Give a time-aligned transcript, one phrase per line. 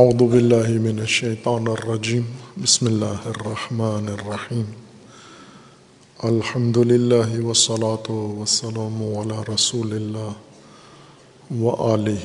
[0.00, 2.22] اعوذ باللہ من الشیطان الرجیم
[2.62, 4.70] بسم اللہ الرحمن الرحیم
[6.28, 10.30] الحمد للہ والصلاة والسلام علی رسول اللہ
[11.58, 12.24] وآلہ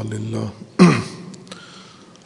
[0.00, 0.82] آل اللہ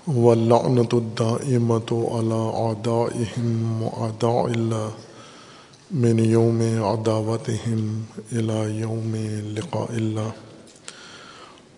[0.09, 4.91] واللعنة الدائمة على أعدائهم وأعداء الله
[6.07, 6.61] من يوم
[6.91, 7.87] عداوتهم
[8.33, 9.17] إلى يوم
[9.61, 10.46] لقاء الله.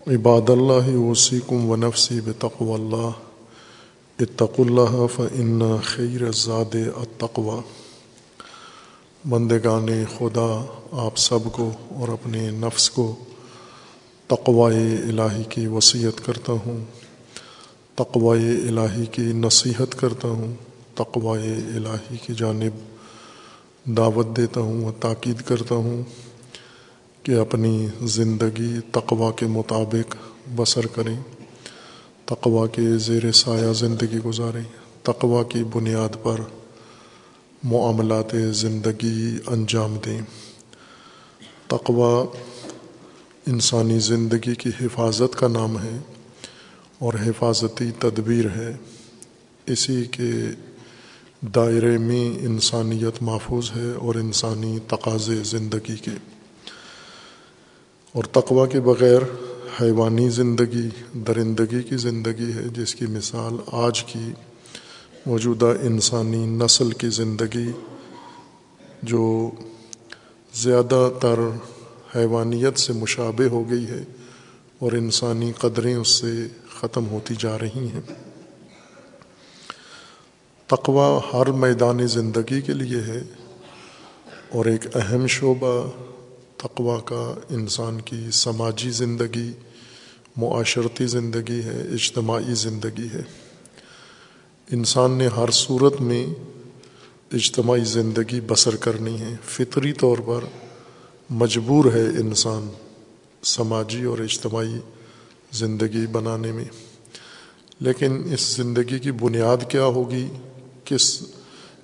[0.09, 3.11] عباد اللہ وسیکم و نفسی بتقو اللہ.
[4.19, 7.61] اتق اللہ فن خیر زاد التقوی.
[9.29, 9.87] بندگان
[10.19, 13.17] خدا، آپ سب کو اور اپنے نفس کو
[14.27, 16.85] تقوائے الہی کی وصیت کرتا ہوں
[17.95, 20.55] تقوائے الہی کی نصیحت کرتا ہوں
[20.95, 22.73] تقوائے الہی کی جانب
[23.97, 26.03] دعوت دیتا ہوں و تاکید کرتا ہوں۔
[27.29, 30.17] کہ اپنی زندگی تقوا کے مطابق
[30.57, 31.17] بسر کریں
[32.25, 34.63] تقوا کے زیر سایہ زندگی گزاریں
[35.03, 36.41] تقوا کی بنیاد پر
[37.65, 40.21] معاملات زندگی انجام دیں۔
[41.67, 42.37] تقوا
[43.47, 45.99] انسانی زندگی کی حفاظت کا نام ہے
[46.99, 48.77] اور حفاظتی تدبیر ہے۔
[49.67, 50.33] اسی کے
[51.43, 56.11] دائرے میں انسانیت محفوظ ہے اور انسانی تقاضے زندگی کے۔
[58.13, 59.23] اور تقوا کے بغیر
[59.81, 64.31] حیوانی زندگی، درندگی کی زندگی ہے، جس کی مثال آج کی
[65.27, 67.73] موجودہ انسانی نسل کی زندگی
[69.03, 69.51] جو
[70.55, 71.41] زیادہ تر
[72.17, 74.05] حیوانیت سے مشابہ ہو گئی ہے
[74.79, 76.47] اور انسانی قدریں اس سے
[76.81, 78.01] ختم ہوتی جا رہی ہیں۔
[80.67, 83.23] تقوا ہر میدان زندگی کے لیے ہے
[84.53, 85.87] اور ایک اہم شعبہ
[86.59, 89.53] تقوا کا انسان کی سماجی زندگی،
[90.37, 93.23] معاشرتی زندگی ہے، اجتماعی زندگی ہے۔
[94.73, 96.27] انسان نے ہر صورت میں
[97.33, 100.45] اجتماعی زندگی بسر کرنی ہے۔ فطری طور پر
[101.31, 102.69] مجبور ہے انسان
[103.43, 104.79] سماجی اور اجتماعی
[105.53, 106.65] زندگی بنانے میں۔
[107.81, 110.27] لیکن اس زندگی کی بنیاد کیا ہوگی؟
[110.85, 111.23] کس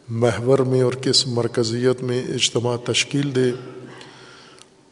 [0.08, 3.50] محور میں اور کس مرکزیت میں اجتماع تشکیل دے؟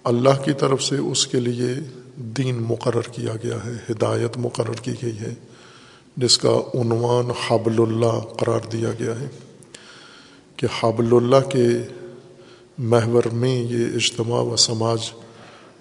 [0.04, 1.74] اللہ کی طرف سے اس کے لیے
[2.16, 5.34] دین مقرر کیا گیا ہے، ہدایت مقرر کی گئی ہے،
[6.16, 9.28] جس کا عنوان حبل اللہ قرار دیا گیا ہے
[10.56, 11.66] کہ حبل اللہ کے
[12.78, 15.10] محور میں یہ اجتماع و سماج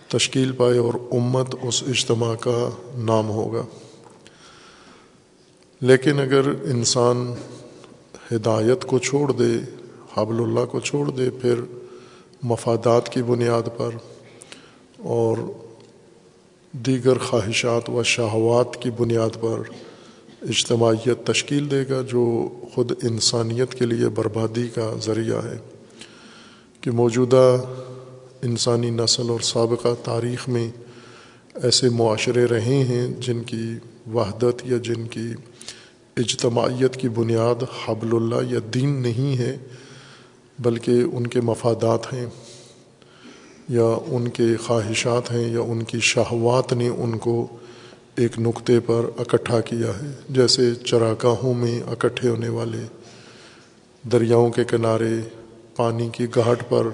[0.07, 3.65] تشکیل پائے اور امت اس اجتماع کا نام ہوگا۔
[5.81, 7.33] لیکن اگر انسان
[8.31, 9.53] ہدایت کو چھوڑ دے،
[10.13, 11.53] حبل اللہ کو چھوڑ دے، پھر
[12.43, 13.89] مفادات کی بنیاد پر
[15.03, 15.37] اور
[16.73, 19.61] دیگر خواہشات و شہوات کی بنیاد پر
[20.41, 25.57] اجتماعیت تشکیل دے گا، جو خود انسانیت کے لیے بربادی کا ذریعہ ہے۔
[26.81, 27.61] کہ موجودہ
[28.41, 30.71] انسانی نسل اور سابقہ تاریخ میں
[31.55, 33.73] ایسے معاشرے رہے ہیں جن کی
[34.13, 35.33] وحدت یا جن کی
[36.17, 39.57] اجتماعیت کی بنیاد حبل اللہ یا دین نہیں ہے،
[40.59, 42.25] بلکہ ان کے مفادات ہیں۔
[43.71, 47.47] یا ان کے خواہشات ہیں یا ان کی شہوات نے ان کو
[48.15, 52.77] ایک نقطے پر اکٹھا کیا ہے۔ جیسے چراگاہوں میں اکٹھے ہونے والے
[54.11, 55.13] دریاؤں کے کنارے
[55.75, 56.87] پانی کی گھاٹ پر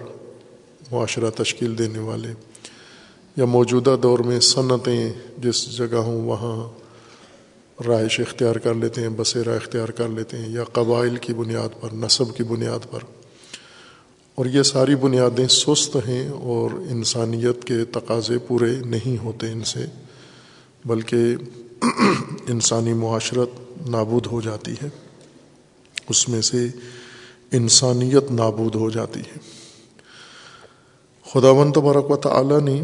[0.92, 2.30] معاشرہ تشکیل دینے والے
[3.36, 6.70] یا موجودہ دور میں صنعتیں جس جگہ ہوں وہاں
[7.88, 11.90] رہائش اختیار کر لیتے ہیں بسیرا اختیار کر لیتے ہیں یا قبائل کی بنیاد پر،
[11.94, 13.00] نصب کی بنیاد پر۔
[14.38, 19.86] اور یہ ساری بنیادیں سست ہیں اور انسانیت کے تقاضے پورے نہیں ہوتے ان سے،
[20.86, 21.18] بلکہ
[22.48, 23.50] انسانی معاشرت
[23.90, 24.88] نابود ہو جاتی ہے۔
[26.10, 26.68] اس میں سے
[27.52, 29.40] انسانیت نابود ہو جاتی ہے۔
[31.32, 32.82] خدا و تبارک و تعالیٰ نے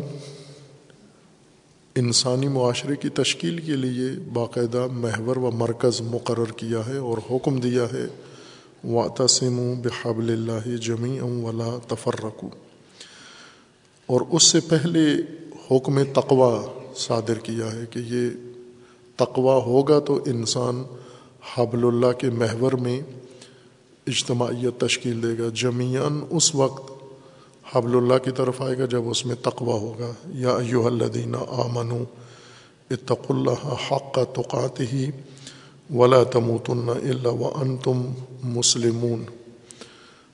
[1.96, 7.56] انسانی معاشرے کی تشکیل کے لیے باقاعدہ محور و مرکز مقرر کیا ہے اور حکم
[7.57, 8.06] دیا ہے
[8.83, 12.47] واطسم بحبل اللہ جمی ولا تفرقو
[14.06, 15.01] اور اس سے پہلے
[15.71, 16.62] حکم تقوا
[16.95, 18.30] صادر کیا ہے کہ یہ
[19.15, 20.83] تقوا ہوگا تو انسان
[21.56, 23.01] حبل اللہ کے محور میں
[24.07, 26.91] اجتماعیت تشکیل دے گا۔ جمیان اس وقت
[27.71, 32.03] حبل اللہ کی طرف آئے گا جب اس میں تقوا ہوگا۔ یا ایو الدینہ آمن
[32.91, 35.12] اتق اللہ حق توقات ہی
[35.89, 38.01] ولا تموتن اللہ و ان تم
[38.44, 39.24] مسلمون۔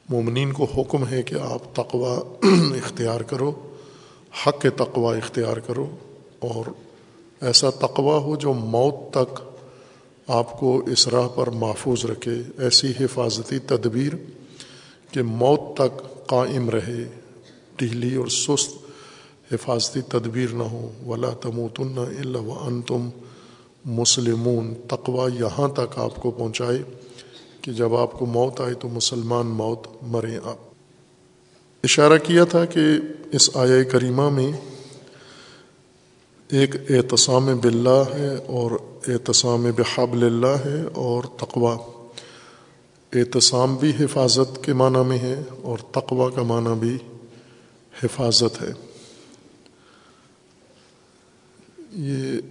[0.10, 2.20] مومنین کو حکم ہے کہ آپ تقوا
[2.76, 3.52] اختیار کرو،
[4.48, 5.88] حق تقوا اختیار کرو،
[6.40, 6.70] اور
[7.42, 9.40] ایسا تقوا ہو جو موت تک
[10.28, 14.14] آپ کو اس راہ پر محفوظ رکھے۔ ایسی حفاظتی تدبیر
[15.12, 17.04] کہ موت تک قائم رہے،
[17.76, 18.78] ڈھیلی اور سست
[19.54, 23.10] حفاظتی تدبیر نہ ہو۔ ولا تموتن الا وانتم
[23.86, 26.84] مسلمون تقوا یہاں تک آپ کو پہنچائے
[27.62, 30.58] کہ جب آپ کو موت آئے تو مسلمان موت مریں آپ۔
[31.84, 32.80] اشارہ کیا تھا کہ
[33.32, 34.52] اس آیا کریمہ میں
[36.48, 38.72] ایک اعتصام باللہ ہے اور
[39.08, 41.78] اعتصام بحبل اللہ ہے اور تقوا
[43.14, 46.98] اعتصام بھی حفاظت کے معنی میں ہے اور تقوا کا معنی بھی
[48.04, 48.72] حفاظت ہے۔
[51.92, 52.42] یہ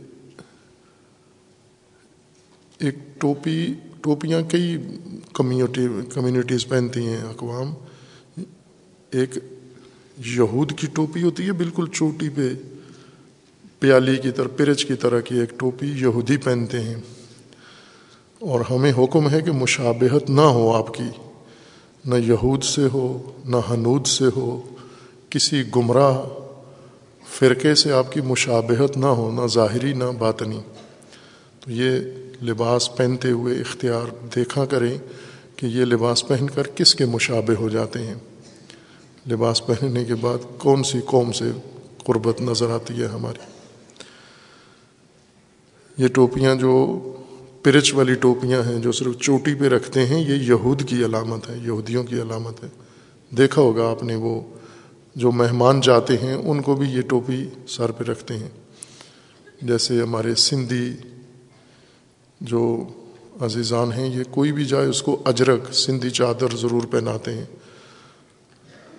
[2.81, 4.77] ایک ٹوپی، ٹوپیاں کئی
[5.33, 7.75] کمیونٹی، کمیونٹیز پہنتی ہیں، اقوام۔
[9.11, 9.39] ایک
[10.27, 12.49] یہود کی ٹوپی ہوتی ہے، بالکل چوٹی پہ،
[13.79, 16.95] پیالی کی طرح، پرچ کی طرح کی ایک ٹوپی یہودی پہنتے ہیں۔
[18.39, 21.05] اور ہمیں حکم ہے کہ مشابہت نہ ہو آپ کی۔
[22.05, 24.61] نہ یہود سے ہو، نہ حنود سے ہو،
[25.31, 26.23] کسی گمراہ
[27.39, 30.61] فرقے سے آپ کی مشابہت نہ ہو، نہ ظاہری، نہ باطنی۔
[31.61, 32.01] تو یہ
[32.43, 34.99] لباس پہنتے ہوئے اختیار دیکھا کریں
[35.57, 38.15] کہ یہ لباس پہن کر کس کے مشابہ ہو جاتے ہیں۔
[39.31, 41.51] لباس پہننے کے بعد کون سی قوم سے
[42.05, 43.53] قربت نظر آتی ہے ہماری؟
[46.03, 47.01] یہ ٹوپیاں جو
[47.63, 51.59] پرچ والی ٹوپیاں ہیں جو صرف چوٹی پہ رکھتے ہیں، یہ یہود کی علامت ہے،
[51.63, 52.69] یہودیوں کی علامت ہے۔
[53.31, 54.41] دیکھا ہوگا آپ نے وہ
[55.17, 58.49] جو مہمان جاتے ہیں، ان کو بھی یہ ٹوپی سر پہ رکھتے ہیں۔
[59.63, 60.93] جیسے ہمارے سندھی
[62.41, 62.85] جو
[63.41, 67.45] عزیزان ہیں، یہ کوئی بھی جائے اس کو اجرک، سندھی چادر ضرور پہناتے ہیں۔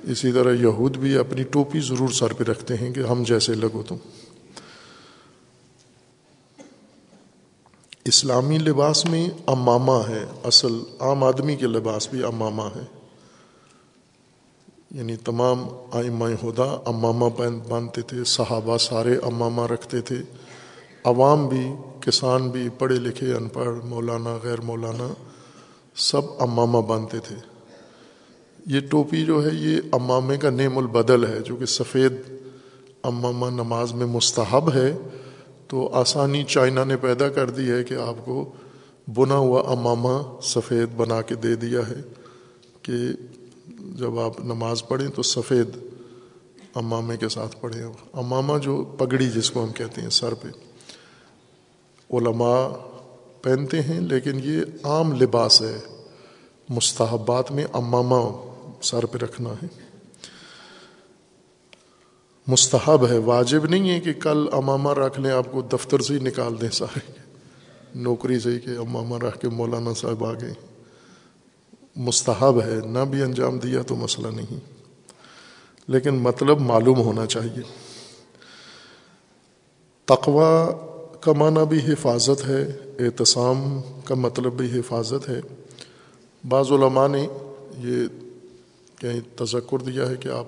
[0.03, 3.83] اسی طرح یہود بھی اپنی ٹوپی ضرور سر پہ رکھتے ہیں کہ ہم جیسے لگو
[3.88, 3.95] تم۔
[8.06, 12.85] اسلامی لباس میں امامہ ہے۔ اصل عام آدمی کے لباس بھی امامہ ہے۔
[14.92, 17.25] یعنی تمام آئمہ ہدا امامہ
[17.68, 20.15] باندھتے تھے، صحابہ سارے امامہ رکھتے تھے۔
[21.03, 25.13] عوام بھی کسان بھی پڑھے لکھے ان پڑھ مولانا، غیر مولانا،
[25.95, 27.35] سب امامہ باندھتے تھے۔
[28.65, 32.13] یہ ٹوپی جو ہے، یہ امامے کا نیم البدل ہے، جو کہ سفید
[33.03, 34.97] امامہ نماز میں مستحب ہے۔
[35.67, 38.51] تو آسانی چائنا نے پیدا کر دی ہے کہ آپ کو
[39.07, 42.01] بنا ہوا امامہ سفید بنا کے دے دیا ہے
[42.81, 42.93] کہ
[43.79, 45.69] جب آپ نماز پڑھیں تو سفید
[46.75, 50.47] امامے کے ساتھ پڑھیں۔ امامہ جو پگڑی، جس کو ہم کہتے ہیں، سر پہ۔
[52.13, 52.67] علماء
[53.41, 55.77] پہنتے ہیں، لیکن یہ عام لباس ہے۔
[56.69, 58.31] مستحبات میں امامہ
[58.81, 59.67] سر پہ رکھنا ہے۔
[62.47, 66.19] مستحب ہے، واجب نہیں ہے کہ کل امامہ رکھ لیں، آپ کو دفتر سے ہی
[66.19, 67.11] نکال دیں سارے۔
[67.95, 70.53] نوکری سے ہی کہ امامہ رکھ کے مولانا صاحب آ گئے۔
[71.95, 74.59] مستحب ہے، نہ بھی انجام دیا تو مسئلہ نہیں۔
[75.88, 77.61] لیکن مطلب معلوم ہونا چاہیے۔
[80.06, 80.71] تقوا
[81.19, 85.42] کا معنی بھی حفاظت ہے، اعتصام کا مطلب بھی حفاظت ہے۔
[86.50, 87.27] بعض علماء نے
[87.77, 88.07] یہ
[89.00, 90.45] کہیں تذکر دیا ہے کہ آپ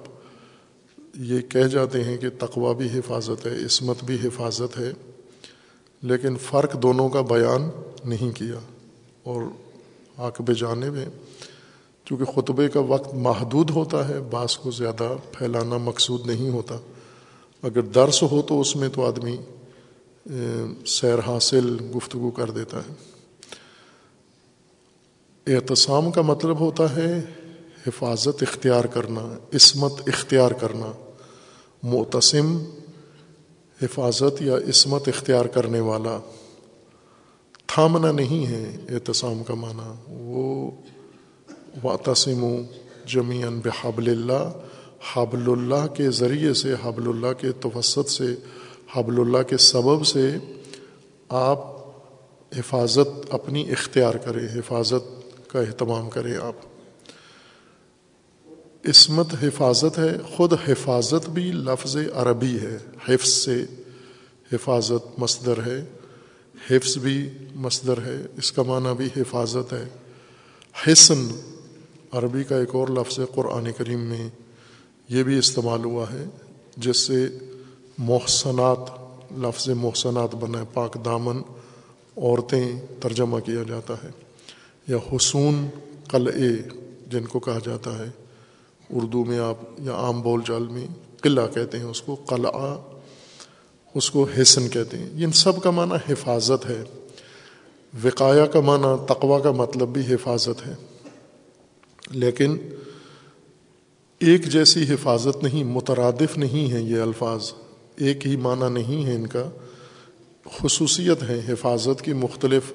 [1.15, 4.91] یہ کہہ جاتے ہیں کہ تقوا بھی حفاظت ہے، عصمت بھی حفاظت ہے،
[6.01, 7.69] لیکن فرق دونوں کا بیان
[8.05, 8.59] نہیں کیا۔
[9.23, 9.41] اور
[10.17, 11.09] عقب جانب ہے،
[12.05, 16.75] چونکہ خطبے کا وقت محدود ہوتا ہے، بعض کو زیادہ پھیلانا مقصود نہیں ہوتا۔
[17.63, 19.37] اگر درس ہو تو اس میں تو آدمی
[20.85, 22.93] سیر حاصل گفتگو کر دیتا ہے۔
[25.55, 27.21] احتسام کا مطلب ہوتا ہے
[27.87, 30.91] حفاظت اختیار کرنا، عصمت اختیار کرنا۔
[31.83, 32.63] معتصم،
[33.81, 36.19] حفاظت یا عصمت اختیار کرنے والا۔
[37.67, 40.71] تھامنا نہیں ہے احتسام کا معنی۔ وہ
[41.83, 42.61] واتسم
[43.05, 44.51] جمیان بحبل اللہ،
[45.13, 48.35] حبل اللہ کے ذریعے سے، حبل اللہ کے توسط سے
[48.93, 50.35] حبل اللہ کے سبب سے
[51.29, 51.59] آپ
[52.57, 56.55] حفاظت اپنی اختیار کریں، حفاظت کا اہتمام کریں آپ۔
[58.85, 63.65] عصمت حفاظت ہے، خود حفاظت بھی لفظ عربی ہے۔ حفظ سے
[64.53, 65.85] حفاظت مصدر ہے۔
[66.71, 69.87] حفظ بھی مصدر ہے، اس کا معنی بھی حفاظت ہے۔
[70.87, 71.27] حسن،
[72.11, 74.29] عربی کا ایک اور لفظ قرآن کریم میں
[75.09, 76.25] یہ بھی استعمال ہوا ہے،
[76.77, 77.27] جس سے
[77.97, 78.89] محسنات،
[79.37, 81.41] لفظ محسنات بنا پاک دامن
[82.17, 82.65] عورتیں
[82.99, 84.09] ترجمہ کیا جاتا ہے،
[84.87, 85.65] یا حسون
[86.09, 86.51] قلعے
[87.11, 88.09] جن کو کہا جاتا ہے،
[88.89, 90.85] اردو میں آپ یا عام بول چال میں
[91.21, 92.75] قلعہ کہتے ہیں اس کو، قلعہ،
[93.95, 96.83] اس کو حسن کہتے ہیں ان سب کا معنی حفاظت ہے
[97.93, 100.73] وقایا کا معنی تقوا کا مطلب بھی حفاظت ہے،
[102.11, 102.57] لیکن
[104.21, 107.51] ایک جیسی حفاظت نہیں، مترادف نہیں ہے یہ الفاظ۔
[108.01, 109.49] ایک ہی معنی نہیں ہے ان کا،
[110.61, 112.73] خصوصیت ہے حفاظت کی مختلف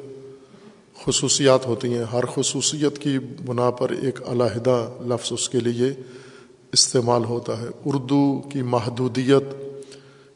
[1.04, 5.92] خصوصیات ہوتی ہیں۔ ہر خصوصیت کی بنا پر ایک علیحدہ لفظ اس کے لیے
[6.72, 9.44] استعمال ہوتا ہے۔ اردو کی محدودیت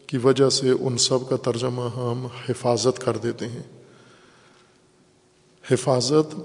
[0.07, 3.63] کی وجہ سے ان سب کا ترجمہ ہم حفاظت کر دیتے ہیں۔
[5.71, 6.41] حفاظت،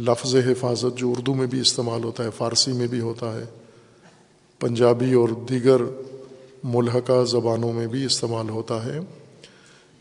[0.00, 3.44] لفظ حفاظت جو اردو میں بھی استعمال ہوتا ہے، فارسی میں بھی ہوتا ہے،
[4.58, 5.82] پنجابی اور دیگر
[6.66, 9.00] ملحقہ زبانوں میں بھی استعمال ہوتا ہے۔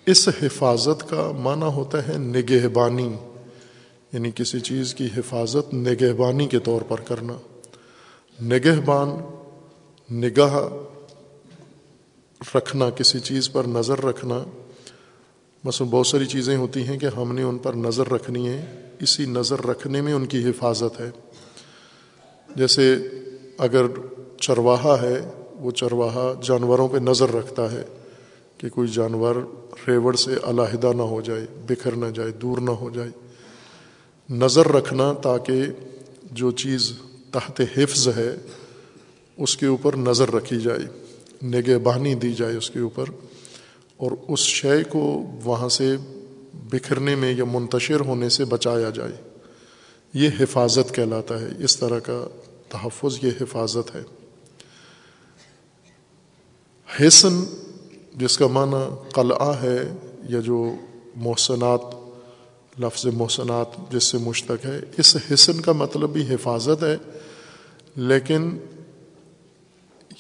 [0.06, 3.14] اس حفاظت کا معنی ہوتا ہے نگہبانی
[4.14, 7.34] یعنی کسی چیز کی حفاظت نگہبانی کے طور پر کرنا۔
[8.42, 9.10] نگہبان،
[10.16, 10.58] نگاہ
[12.56, 14.44] رکھنا، کسی چیز پر نظر رکھنا۔
[15.64, 19.26] مثلاً بہت ساری چیزیں ہوتی ہیں کہ ہم نے ان پر نظر رکھنی ہے، اسی
[19.26, 21.12] نظر رکھنے میں ان کی حفاظت ہے۔
[22.56, 22.96] جیسے
[23.58, 23.86] اگر
[24.42, 27.84] چرواہا ہے وہ چرواہا جانوروں پہ نظر رکھتا ہے
[28.58, 29.36] کہ کوئی جانور
[29.88, 33.10] ریوڑ سے علیحدہ نہ ہو جائے، بکھر نہ جائے، دور نہ ہو جائے۔
[34.30, 35.64] نظر رکھنا تاکہ
[36.32, 36.94] جو چیز
[37.32, 38.36] تحت حفظ ہے،
[39.38, 40.86] اس کے اوپر نظر رکھی جائے
[41.46, 43.06] نگہ بانی دی جائے اس کے اوپر،
[43.98, 45.96] اور اس شے کو وہاں سے
[46.54, 49.12] بکھرنے میں یا منتشر ہونے سے بچایا جائے۔
[50.14, 52.28] یہ حفاظت کہلاتا ہے۔ اس طرح کا
[52.70, 54.02] تحفظ، یہ حفاظت ہے۔
[57.00, 57.44] حسن
[58.16, 58.84] جس کا معنی
[59.14, 59.78] قلعہ ہے
[60.30, 60.76] یا جو
[61.16, 61.82] محسنات،
[62.80, 66.96] لفظ محسنات جس سے مشتق ہے، اس حسن کا مطلب بھی حفاظت ہے،
[67.96, 68.50] لیکن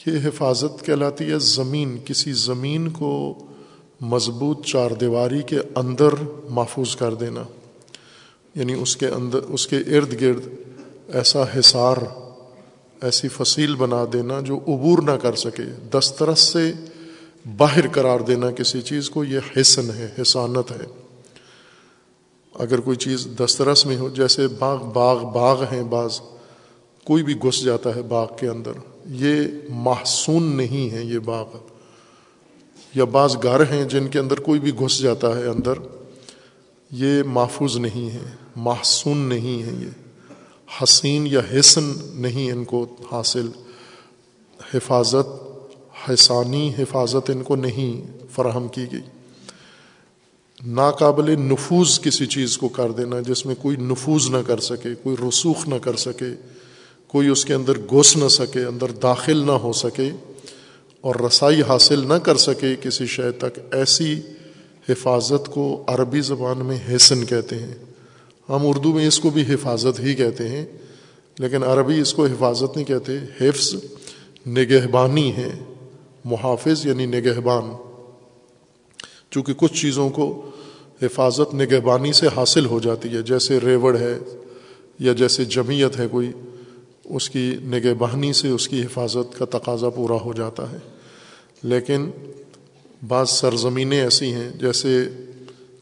[0.05, 3.13] یہ حفاظت کہلاتی ہے زمین، کسی زمین کو
[4.01, 6.13] مضبوط چار دیواری کے اندر
[6.49, 7.43] محفوظ کر دینا
[8.55, 10.47] یعنی اس کے اندر، اس کے ارد گرد
[11.13, 11.97] ایسا حصار
[13.05, 16.71] ایسی فصیل بنا دینا جو عبور نہ کر سکے، دسترس سے
[17.57, 20.85] باہر قرار دینا کسی چیز کو، یہ حسن ہے، حسانت ہے۔
[22.53, 26.19] اگر کوئی چیز دسترس میں ہو، جیسے باغ باغ باغ ہیں بعض،
[27.03, 28.71] کوئی بھی گھس جاتا ہے باغ کے اندر،
[29.05, 31.45] یہ محسون نہیں ہے یہ باغ۔
[32.95, 35.73] یا بعض گھر ہیں جن کے اندر کوئی بھی گھس جاتا ہے اندر،
[36.91, 40.04] یہ محفوظ نہیں ہے، محسون نہیں ہے یہ۔
[40.67, 43.47] حسین یا حسن نہیں ان کو حاصل،
[44.73, 45.27] حفاظت،
[46.09, 49.01] حسانی حفاظت ان کو نہیں فراہم کی گئی۔
[50.65, 55.15] ناقابل نفوذ کسی چیز کو کر دینا جس میں کوئی نفوذ نہ کر سکے، کوئی
[55.29, 56.33] رسوخ نہ کر سکے،
[57.07, 60.11] کوئی اس کے اندر گھس نہ سکے، اندر داخل نہ ہو سکے
[61.01, 64.21] اور رسائی حاصل نہ کر سکے، کسی شے تک ایسی
[64.89, 67.84] حفاظت کو عربی زبان میں حسن کہتے ہیں۔
[68.49, 70.65] ہم اردو میں اس کو بھی حفاظت ہی کہتے ہیں،
[71.39, 73.75] لیکن عربی اس کو حفاظت نہیں کہتے، حفظ
[74.47, 75.49] نگہبانی ہے،
[76.25, 77.71] محافظ یعنی نگہبان۔
[79.31, 80.49] چونکہ کچھ چیزوں کو
[81.01, 84.19] حفاظت نگہبانی سے حاصل ہو جاتی ہے، جیسے ریوڑ ہے
[84.99, 86.31] یا جیسے جمعیت ہے کوئی،
[87.05, 90.77] اس کی نگہبانی سے اس کی حفاظت کا تقاضا پورا ہو جاتا ہے۔
[91.63, 92.11] لیکن
[93.07, 95.09] بعض سرزمینیں ایسی ہیں، جیسے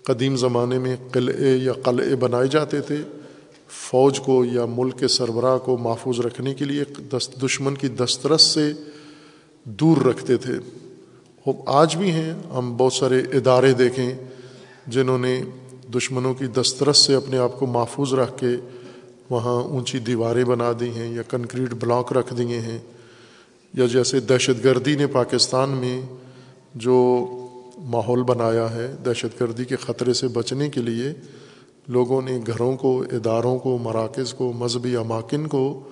[0.03, 2.95] قدیم زمانے میں قلعے یا قلعے بنائے جاتے تھے۔
[3.69, 6.83] فوج کو یا ملک کے سربراہ کو محفوظ رکھنے کے لیے
[7.43, 8.74] دشمن کی دسترس سے
[9.63, 10.53] دور رکھتے تھے۔
[11.65, 14.13] آج بھی ہیں۔ ہم بہت سارے ادارے دیکھیں
[14.88, 15.43] جنہوں نے
[15.95, 18.48] دشمنوں کی دسترس سے اپنے آپ کو محفوظ رکھ کے
[19.29, 22.79] وہاں اونچی دیواریں بنا دی ہیں یا کنکریٹ بلاک رکھ دیے ہیں۔
[23.74, 26.01] یا جیسے دہشت گردی نے پاکستان میں
[26.75, 27.25] جو
[27.83, 31.13] ماحول بنایا ہے دہشت گردی کے خطرے سے بچنے کے لیے،
[31.87, 35.83] لوگوں نے گھروں کو، اداروں کو، مراکز کو، مذہبی اماکن کو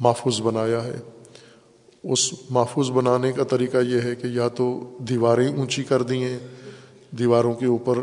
[0.00, 0.96] محفوظ بنایا ہے۔
[2.02, 6.38] اس محفوظ بنانے کا طریقہ یہ ہے کہ یا تو دیواریں اونچی کر دی ہیں،
[7.10, 7.98] دیواروں کے اوپر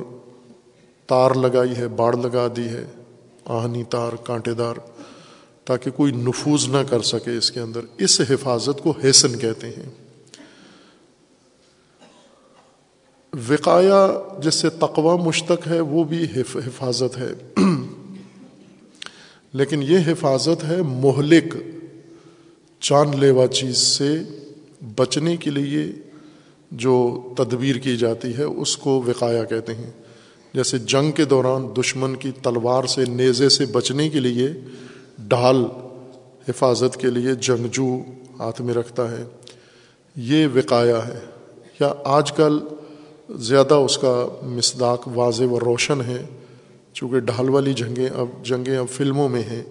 [1.08, 2.86] تار لگائی ہے، باڑ لگا دی ہے،
[3.46, 4.75] آہنی تار، کانٹے دار،
[5.65, 10.05] تاکہ کوئی نفوذ نہ کر سکے اس کے اندر۔ اس حفاظت کو حسن کہتے ہیں۔
[13.50, 16.25] وقایا جس سے تقوا مشتق ہے، وہ بھی
[16.56, 17.60] حفاظت ہے۔
[19.54, 21.56] لیکن یہ حفاظت ہے مہلک،
[22.80, 24.20] چاند لیوا چیز سے
[24.96, 25.86] بچنے کے لیے
[26.72, 29.92] جو تدبیر کی جاتی ہے، اس کو وقایا کہتے ہیں۔
[30.54, 34.48] جیسے جنگ کے دوران دشمن کی تلوار سے نیزے سے بچنے کے لیے
[35.20, 35.65] ڈھال
[36.50, 37.98] حفاظت کے لیے جنگجو
[38.39, 39.24] ہاتھ میں رکھتا ہے۔
[40.15, 41.20] یہ وقایا ہے۔
[41.80, 42.60] یا آج کل
[43.29, 46.25] زیادہ اس کا مصداق واضح و روشن ہے،
[46.94, 49.63] چونکہ ڈھال والی جنگیں اب جنگیں اب فلموں میں ہیں،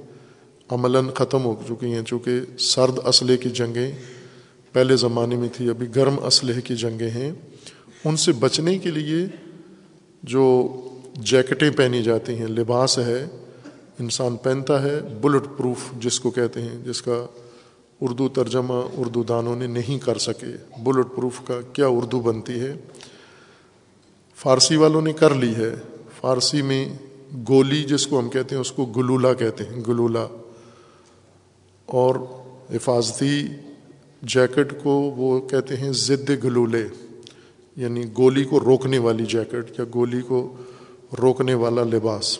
[0.68, 3.92] عملاً ختم ہو چکی ہیں، چونکہ سرد اسلحے کی جنگیں
[4.72, 7.32] پہلے زمانے میں تھی ابھی گرم اسلحے کی جنگیں ہیں۔
[8.04, 9.26] ان سے بچنے کے لیے
[10.22, 10.74] جو
[11.14, 13.26] جیکٹیں پہنی جاتی ہیں، لباس ہے،
[14.00, 17.26] انسان پہنتا ہے، بلٹ پروف جس کو کہتے ہیں، جس کا
[18.00, 20.46] اردو ترجمہ اردو دانوں نے نہیں کر سکے۔
[20.82, 22.74] بلٹ پروف کا کیا اردو بنتی ہے؟
[24.36, 25.74] فارسی والوں نے کر لی ہے۔
[26.20, 26.88] فارسی میں
[27.48, 30.26] گولی جس کو ہم کہتے ہیں، اس کو گلولا کہتے ہیں، گلولا۔
[31.86, 32.14] اور
[32.74, 33.46] حفاظتی
[34.22, 36.88] جیکٹ کو وہ کہتے ہیں ضد گلولے
[37.76, 40.56] یعنی گولی کو روکنے والی جیکٹ یا گولی کو
[41.22, 42.38] روکنے والا لباس۔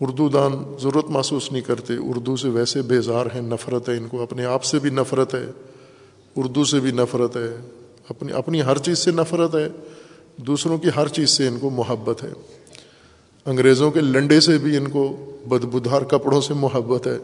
[0.00, 4.22] اردو دان ضرورت محسوس نہیں کرتے۔ اردو سے ویسے بیزار ہیں، نفرت ہے۔ ان کو
[4.22, 5.46] اپنے آپ سے بھی نفرت ہے۔
[6.36, 7.68] اردو سے بھی نفرت ہے۔
[8.08, 9.68] اپنی اپنی ہر چیز سے نفرت ہے۔
[10.38, 12.30] دوسروں کی ہر چیز سے ان کو محبت ہے۔
[13.46, 17.18] انگریزوں کے لنڈے سے بھی ان کو بدبودار کپڑوں سے محبت ہے۔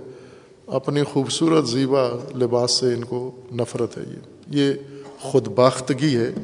[0.67, 4.73] اپنی خوبصورت زیبا لباس سے ان کو نفرت ہے۔ یہ یہ
[5.21, 6.35] خود باختگی ہے۔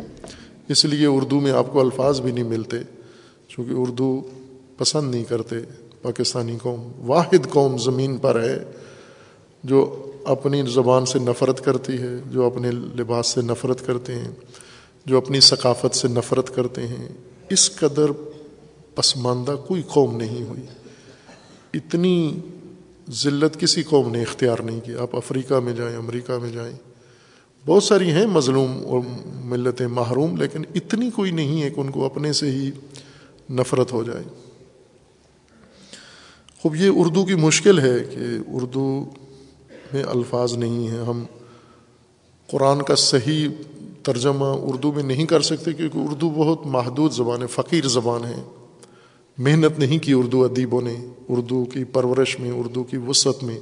[0.69, 2.77] اس لیے اردو میں آپ کو الفاظ بھی نہیں ملتے،
[3.49, 4.21] چونکہ اردو
[4.77, 5.57] پسند نہیں کرتے۔
[6.03, 8.59] پاکستانی قوم، واحد قوم زمین پر ہے،
[9.65, 14.31] جو اپنی زبان سے نفرت کرتی ہے، جو اپنے لباس سے نفرت کرتے ہیں۔
[15.05, 17.09] جو اپنی ثقافت سے نفرت کرتے ہیں،
[17.51, 18.11] اس قدر
[18.95, 20.63] پسماندہ کوئی قوم نہیں ہوئی۔
[21.75, 22.41] اتنی
[23.11, 26.77] ذلت کسی قوم نے اختیار نہیں کی۔ آپ افریقہ میں جائیں، امریکہ میں جائیں۔
[27.67, 29.01] بہت ساری ہیں مظلوم اور
[29.45, 32.71] ملتیں محروم، لیکن اتنی کوئی نہیں ہے کہ ان کو اپنے سے ہی
[33.51, 34.23] نفرت ہو جائے۔
[36.63, 39.05] خوب، یہ اردو کی مشکل ہے کہ اردو
[39.93, 41.25] میں الفاظ نہیں ہیں۔ ہم
[42.47, 43.49] قرآن کا صحیح
[44.03, 48.43] ترجمہ اردو میں نہیں کر سکتے کیونکہ اردو بہت محدود زبان ہے، فقیر زبان ہے۔
[49.39, 50.97] محنت نہیں کی اردو ادیبوں نے،
[51.29, 53.61] اردو کی پرورش میں، اردو کی وسعت میں،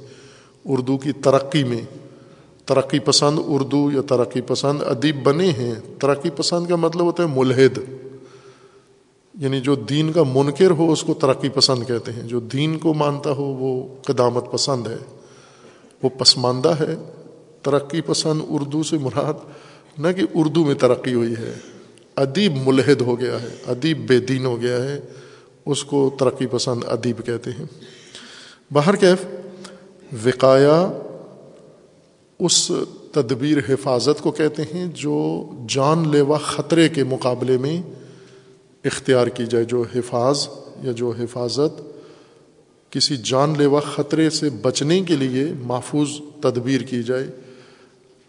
[0.65, 1.81] اردو کی ترقی میں۔
[2.65, 7.27] ترقی پسند اردو یا ترقی پسند ادیب بنے ہیں؟ ترقی پسند کا مطلب ہوتا ہے
[7.35, 7.79] ملحد۔
[9.39, 12.93] یعنی جو دین کا منکر ہو، اس کو ترقی پسند کہتے ہیں۔ جو دین کو
[12.93, 14.97] مانتا ہو، وہ قدامت پسند ہے۔
[16.03, 16.95] وہ پسماندہ ہے۔
[17.61, 19.33] ترقی پسند اردو سے مراد
[19.97, 21.53] نہ کہ اردو میں ترقی ہوئی ہے۔
[22.15, 24.99] ادیب ملحد ہو گیا ہے، ادیب بے دین ہو گیا ہے،
[25.65, 27.65] اس کو ترقی پسند ادیب کہتے ہیں۔
[28.71, 29.25] باہر کیف
[30.25, 30.91] وقایا
[32.39, 32.71] اس
[33.11, 37.81] تدبیر حفاظت کو کہتے ہیں جو جان لیوا خطرے کے مقابلے میں
[38.85, 40.47] اختیار کی جائے، جو حفاظ
[40.83, 41.81] یا جو حفاظت
[42.89, 46.09] کسی جان لیوا خطرے سے بچنے کے لیے محفوظ
[46.41, 47.27] تدبیر کی جائے،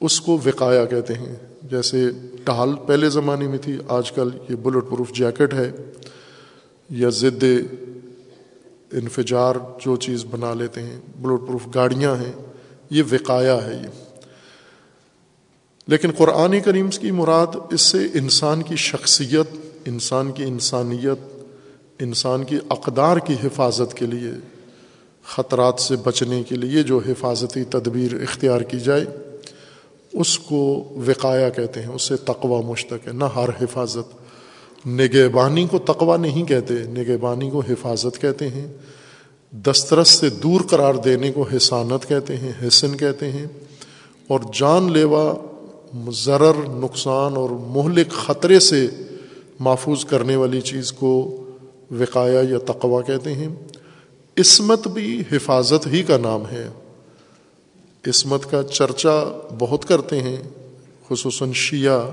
[0.00, 1.36] اس کو وقایا کہتے ہیں۔
[1.70, 2.10] جیسے
[2.44, 5.72] ٹال پہلے زمانے میں تھی، آج کل یہ بلٹ پروف جیکٹ ہے
[6.90, 7.44] یا ضد
[8.92, 12.32] انفجار جو چیز بنا لیتے ہیں، بلٹ پروف گاڑیاں ہیں،
[12.90, 14.04] یہ وقایا ہے یہ۔
[15.88, 21.42] لیکن قرآن کریم کی مراد اس سے انسان کی شخصیت، انسان کی انسانیت،
[21.98, 24.30] انسان کی اقدار کی حفاظت کے لیے،
[25.24, 29.04] خطرات سے بچنے کے لیے جو حفاظتی تدبیر اختیار کی جائے۔
[30.12, 34.20] اس کو وقایا کہتے ہیں اس سے تقوا مشتق ہے، نہ ہر حفاظت۔
[34.86, 38.66] نگہبانی کو تقوا نہیں کہتے، نگہبانی کو حفاظت کہتے ہیں۔
[39.52, 43.46] دسترس سے دور قرار دینے کو حسانت کہتے ہیں، حسن کہتے ہیں۔
[44.28, 45.34] اور جان لیوا،
[46.10, 48.86] ضرر، نقصان اور مہلک خطرے سے
[49.60, 51.44] محفوظ کرنے والی چیز کو
[51.90, 53.48] وقایا یا تقوا کہتے ہیں۔
[54.38, 56.68] عصمت بھی حفاظت ہی کا نام ہے۔
[58.06, 59.24] عصمت کا چرچا
[59.58, 60.36] بہت کرتے ہیں،
[61.08, 62.10] خصوصاً شیعہ،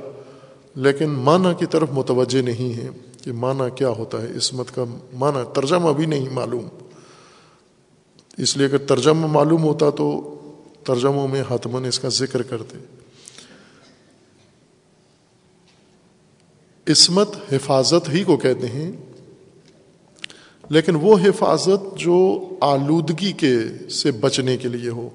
[0.76, 2.90] لیکن معنی کی طرف متوجہ نہیں ہے
[3.24, 6.68] کہ معنی کیا ہوتا ہے۔ عصمت کا معنی، ترجمہ بھی نہیں معلوم۔
[8.38, 10.34] اس لیے اگر ترجمہ معلوم ہوتا تو
[10.84, 12.78] ترجموں میں حتمن اس کا ذکر کرتے۔
[16.92, 18.92] عصمت حفاظت ہی کو کہتے ہیں،
[20.70, 23.56] لیکن وہ حفاظت جو آلودگی کے
[23.90, 25.10] سے بچنے کے لیے ہو۔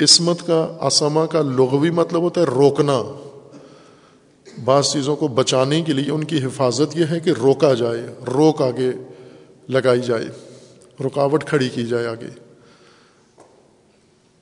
[0.00, 3.02] عصمت کا اسما کا لغوی مطلب ہوتا ہے روکنا۔
[4.64, 8.62] بعض چیزوں کو بچانے کے لیے ان کی حفاظت یہ ہے کہ روکا جائے، روک
[8.62, 8.92] آگے
[9.68, 10.24] لگائی جائے،
[11.06, 12.28] رکاوٹ کھڑی کی جائے آگے۔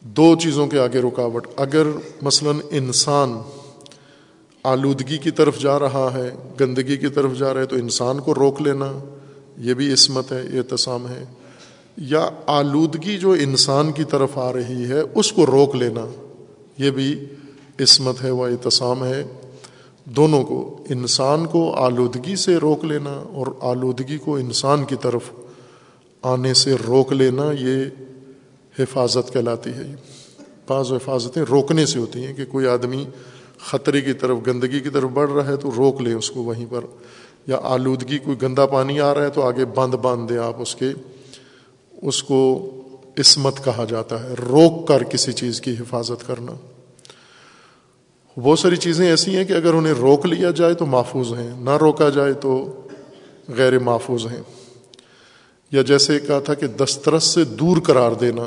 [0.01, 1.87] دو چیزوں کے آگے رکاوٹ۔ اگر
[2.23, 3.41] مثلا انسان
[4.62, 8.35] آلودگی کی طرف جا رہا ہے، گندگی کی طرف جا رہا ہے، تو انسان کو
[8.35, 8.93] روک لینا،
[9.57, 11.25] یہ بھی عصمت ہے، یہ تسام ہے۔
[11.97, 16.05] یا آلودگی جو انسان کی طرف آ رہی ہے، اس کو روک لینا،
[16.79, 17.25] یہ بھی
[17.81, 19.25] عصمت ہے، وہ احتسام ہے۔
[20.05, 25.21] دونوں کو، انسان کو آلودگی سے روک لینا اور آلودگی کو انسان کی طرف
[26.23, 27.85] آنے سے روک لینا، یہ
[28.79, 29.95] حفاظت کہلاتی ہے۔
[30.69, 33.05] بعض حفاظتیں روکنے سے ہوتی ہیں کہ کوئی آدمی
[33.59, 36.67] خطرے کی طرف، گندگی کی طرف بڑھ رہا ہے تو روک لیں اس کو وہیں
[36.71, 36.81] پر،
[37.47, 40.75] یا آلودگی، کوئی گندا پانی آ رہا ہے تو آگے بند باندھ دیں آپ اس
[40.75, 40.91] کے۔
[42.03, 42.71] اس کو
[43.19, 46.53] عصمت کہا جاتا ہے، روک کر کسی چیز کی حفاظت کرنا۔
[48.43, 51.77] بہت ساری چیزیں ایسی ہیں کہ اگر انہیں روک لیا جائے تو محفوظ ہیں، نہ
[51.77, 52.81] روکا جائے تو
[53.49, 54.43] غیر محفوظ ہیں۔
[55.71, 58.45] یا جیسے کہا تھا کہ دسترس سے دور قرار دینا،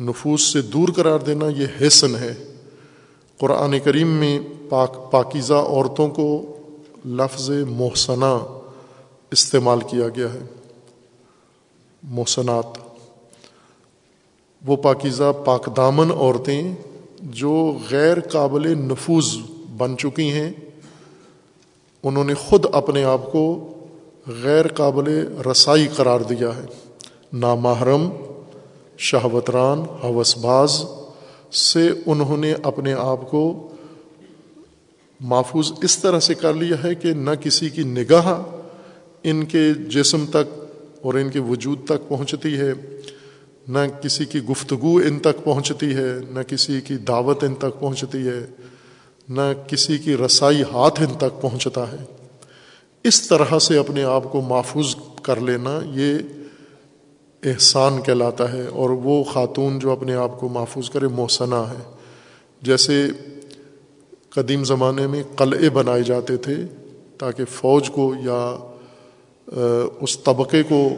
[0.00, 2.34] نفوس سے دور قرار دینا، یہ حسن ہے۔
[3.38, 6.56] قرآن کریم میں پاک، پاکیزہ عورتوں کو
[7.06, 8.46] لفظ محسنہ
[9.30, 10.57] استعمال کیا گیا ہے۔
[12.02, 12.78] محسنات
[14.66, 16.72] وہ پاکیزہ پاک دامن عورتیں
[17.20, 19.36] جو غیر قابل نفوذ
[19.76, 20.52] بن چکی ہیں،
[22.02, 23.74] انہوں نے خود اپنے آپ کو
[24.26, 25.08] غیر قابل
[25.50, 26.66] رسائی قرار دیا ہے۔
[27.32, 28.10] نامحرم،
[28.98, 30.84] شہوتران، حوث باز
[31.52, 33.68] سے انہوں نے اپنے آپ کو
[35.20, 38.42] محفوظ اس طرح سے کر لیا ہے کہ نہ کسی کی نگاہ
[39.22, 40.57] ان کے جسم تک
[41.02, 42.72] اور ان کے وجود تک پہنچتی ہے،
[43.68, 48.26] نہ کسی کی گفتگو ان تک پہنچتی ہے، نہ کسی کی دعوت ان تک پہنچتی
[48.28, 48.40] ہے،
[49.28, 52.04] نہ کسی کی رسائی ہاتھ ان تک پہنچتا ہے۔
[53.04, 56.18] اس طرح سے اپنے آپ کو محفوظ کر لینا یہ
[57.42, 61.82] احسان کہلاتا ہے، اور وہ خاتون جو اپنے آپ کو محفوظ کرے موسنا ہے۔
[62.62, 63.06] جیسے
[64.30, 66.56] قدیم زمانے میں قلعے بنائے جاتے تھے
[67.18, 68.40] تاکہ فوج کو یا
[70.00, 70.88] اس طبقے کو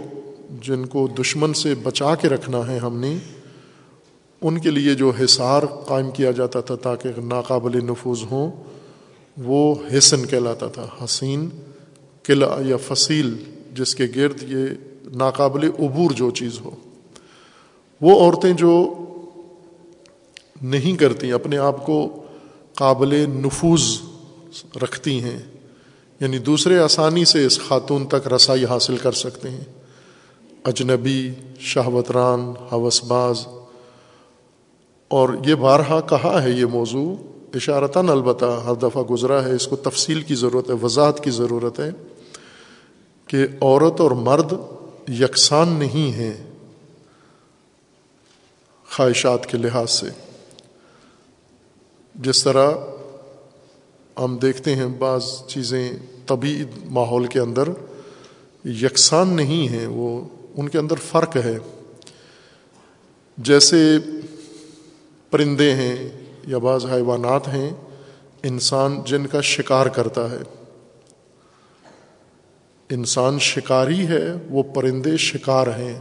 [0.62, 3.16] جن کو دشمن سے بچا کے رکھنا ہے ہم نے،
[4.42, 8.50] ان کے لیے جو حصار قائم کیا جاتا تھا تاکہ ناقابل نفوذ ہوں،
[9.36, 11.48] وہ حسن کہلاتا تھا، حسین
[12.22, 13.36] قلعہ یا فصیل
[13.74, 14.66] جس کے گرد یہ
[15.16, 16.70] ناقابل عبور جو چیز ہو۔
[18.00, 18.72] وہ عورتیں جو
[20.62, 22.24] نہیں کرتی اپنے آپ کو
[22.74, 23.82] قابل نفوذ
[24.82, 25.38] رکھتی ہیں
[26.20, 29.64] یعنی دوسرے آسانی سے اس خاتون تک رسائی حاصل کر سکتے ہیں۔
[30.64, 33.46] اجنبی، شہوتران حوث باز
[35.08, 37.14] اور یہ بارہا کہا ہے یہ موضوع؟
[37.54, 41.80] اشارتاً البتہ ہر دفعہ گزرا ہے۔ اس کو تفصیل کی ضرورت ہے، وضاحت کی ضرورت
[41.80, 41.90] ہے
[43.26, 44.52] کہ عورت اور مرد
[45.08, 46.50] یکساں نہیں ہیں
[48.96, 50.06] خواہشات کے لحاظ سے۔
[52.14, 52.70] جس طرح
[54.24, 55.92] ہم دیکھتے ہیں بعض چیزیں
[56.26, 57.68] طبی ماحول کے اندر
[58.64, 60.24] یکساں نہیں ہیں، وہ
[60.56, 61.58] ان کے اندر فرق ہے۔
[63.38, 63.98] جیسے
[65.30, 66.10] پرندے ہیں
[66.46, 67.70] یا بعض حیوانات ہیں،
[68.42, 70.38] انسان جن کا شکار کرتا ہے۔
[72.90, 76.00] انسان شکاری ہے، وہ پرندے شکار ہیں،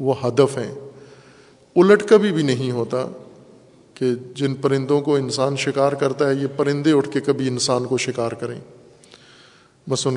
[0.00, 0.74] وہ ہدف ہیں۔
[1.76, 3.06] الٹ کبھی بھی نہیں ہوتا۔
[3.98, 7.98] کہ جن پرندوں کو انسان شکار کرتا ہے، یہ پرندے اٹھ کے کبھی انسان کو
[7.98, 8.60] شکار کریں۔
[9.90, 10.16] بس ان،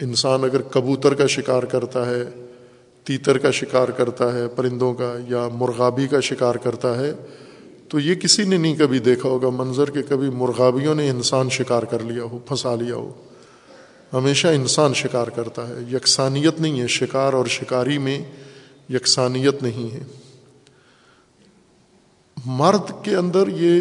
[0.00, 2.24] انسان اگر کبوتر کا شکار کرتا ہے،
[3.04, 7.12] تیتر کا شکار کرتا ہے پرندوں کا، یا مرغابی کا شکار کرتا ہے،
[7.88, 11.82] تو یہ کسی نے نہیں کبھی دیکھا ہوگا۔ منظر کہ کبھی مرغابیوں نے انسان شکار
[11.82, 13.12] کر لیا ہو، پھنسا لیا ہو۔
[14.12, 18.22] ہمیشہ انسان شکار کرتا ہے۔ یکسانیت نہیں ہے، شکار اور شکاری میں
[18.90, 20.29] یکسانیت نہیں ہے۔
[22.46, 23.80] مرد کے اندر یہ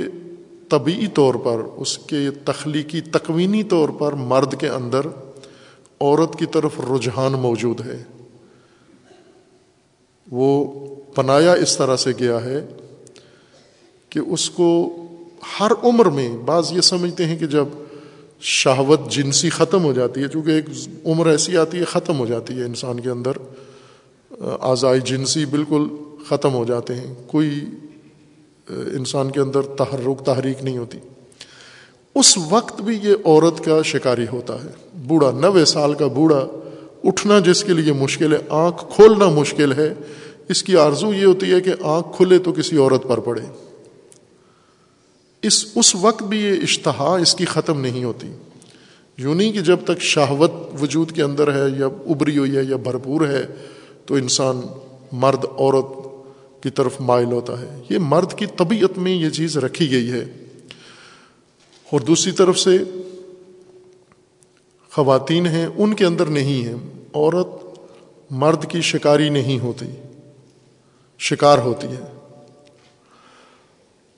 [0.70, 5.02] طبعی طور پر، اس کے تخلیقی تکوینی طور پر مرد کے اندر
[6.02, 8.04] عورت کی طرف رجحان موجود ہے۔
[10.32, 10.76] وہ
[11.18, 12.66] بنایا اس طرح سے گیا ہے
[14.10, 14.96] کہ اس کو
[15.60, 17.66] ہر عمر میں، بعض یہ سمجھتے ہیں کہ جب
[18.42, 20.66] شہوت جنسی ختم ہو جاتی ہے، چونکہ ایک
[21.06, 23.32] عمر ایسی آتی ہے، ختم ہو جاتی ہے انسان کے اندر۔
[24.60, 25.88] آزائی جنسی بالکل
[26.28, 27.66] ختم ہو جاتے ہیں۔ کوئی
[28.70, 30.98] انسان کے اندر تحرک، تحریک نہیں ہوتی۔
[32.16, 36.48] اس وقت بھی یہ عورت کا شکاری ہوتا ہے۔ بوڑھا نوے سال کا بوڑھا
[37.04, 39.94] اٹھنا جس کے لیے مشکل ہے، آنکھ کھولنا مشکل ہے۔
[40.50, 43.42] اس کی آرزو یہ ہوتی ہے کہ آنکھ کھلے تو کسی عورت پر پڑے۔
[45.42, 48.32] اس اس وقت بھی یہ اشتہا اس کی ختم نہیں ہوتی۔
[49.18, 50.52] یوں نہیں کہ جب تک شہوت
[50.82, 53.46] وجود کے اندر ہے یا ابری ہوئی ہے یا بھرپور ہے،
[54.06, 54.62] تو انسان
[55.12, 56.09] مرد، عورت
[56.62, 60.26] کی طرف مائل ہوتا ہے۔ یہ مرد کی طبیعت میں یہ چیز رکھی گئی ہے۔
[61.92, 62.78] اور دوسری طرف سے
[64.92, 66.74] خواتین ہیں، ان کے اندر نہیں ہے
[67.14, 67.48] عورت
[68.30, 69.86] مرد کی شکاری نہیں ہوتی،
[71.20, 72.14] شکار ہوتی ہے۔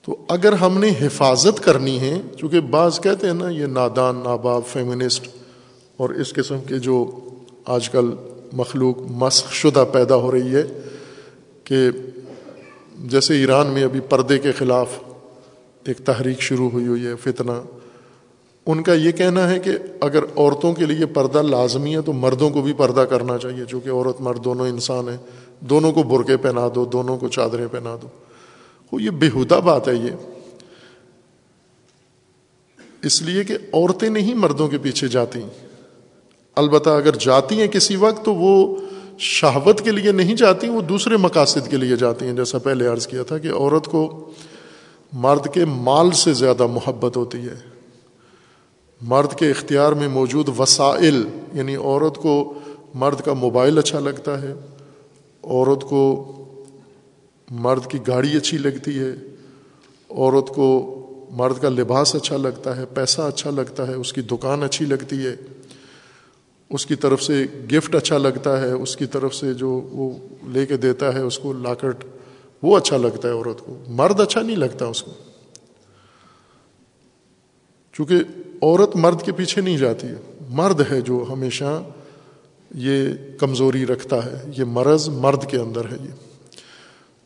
[0.02, 4.62] تو اگر ہم نے حفاظت کرنی ہے، چونکہ بعض کہتے ہیں نا، یہ نادان، ناباب،
[4.66, 5.28] فیمنسٹ
[5.96, 7.18] اور اس قسم کے جو
[7.64, 8.10] آج کل
[8.52, 10.62] مخلوق مسخ شدہ پیدا ہو رہی ہے
[11.64, 11.90] کہ
[13.02, 14.88] جیسے ایران میں ابھی پردے کے خلاف
[15.84, 17.52] ایک تحریک شروع ہوئی ہوئی ہے، فتنہ۔
[18.66, 22.50] ان کا یہ کہنا ہے کہ اگر عورتوں کے لیے پردہ لازمی ہے، تو مردوں
[22.50, 25.16] کو بھی پردہ کرنا چاہیے چونکہ عورت، مرد دونوں انسان ہیں۔
[25.60, 28.08] دونوں کو برقعے پہنا دو، دونوں کو چادریں پہنا دو۔
[28.92, 30.10] وہ یہ بےحدہ بات ہے یہ۔
[33.02, 35.40] اس لیے کہ عورتیں نہیں مردوں کے پیچھے جاتی۔
[36.56, 38.76] البتہ اگر جاتی ہیں کسی وقت، تو وہ
[39.22, 43.06] شہوت کے لیے نہیں جاتی، وہ دوسرے مقاصد کے لیے جاتی ہیں۔ جیسا پہلے عرض
[43.06, 44.30] کیا تھا کہ عورت کو
[45.12, 47.54] مرد کے مال سے زیادہ محبت ہوتی ہے۔
[49.00, 52.54] مرد کے اختیار میں موجود وسائل یعنی عورت کو
[52.94, 54.52] مرد کا موبائل اچھا لگتا ہے،
[55.44, 56.32] عورت کو
[57.50, 59.10] مرد کی گاڑی اچھی لگتی ہے،
[60.10, 60.98] عورت کو
[61.30, 65.26] مرد کا لباس اچھا لگتا ہے، پیسہ اچھا لگتا ہے، اس کی دکان اچھی لگتی
[65.26, 65.36] ہے۔
[66.72, 70.10] اس کی طرف سے گفٹ اچھا لگتا ہے، اس کی طرف سے جو وہ
[70.48, 72.04] لے کے دیتا ہے، اس کو لاکٹ،
[72.62, 75.10] وہ اچھا لگتا ہے عورت کو۔ مرد اچھا نہیں لگتا اس کو۔
[77.92, 78.14] چونکہ
[78.62, 80.14] عورت مرد کے پیچھے نہیں جاتی ہے۔
[80.48, 81.82] مرد ہے جو ہمیشہ
[82.74, 83.08] یہ
[83.40, 86.14] کمزوری رکھتا ہے۔ یہ مرض مرد کے اندر ہے یہ۔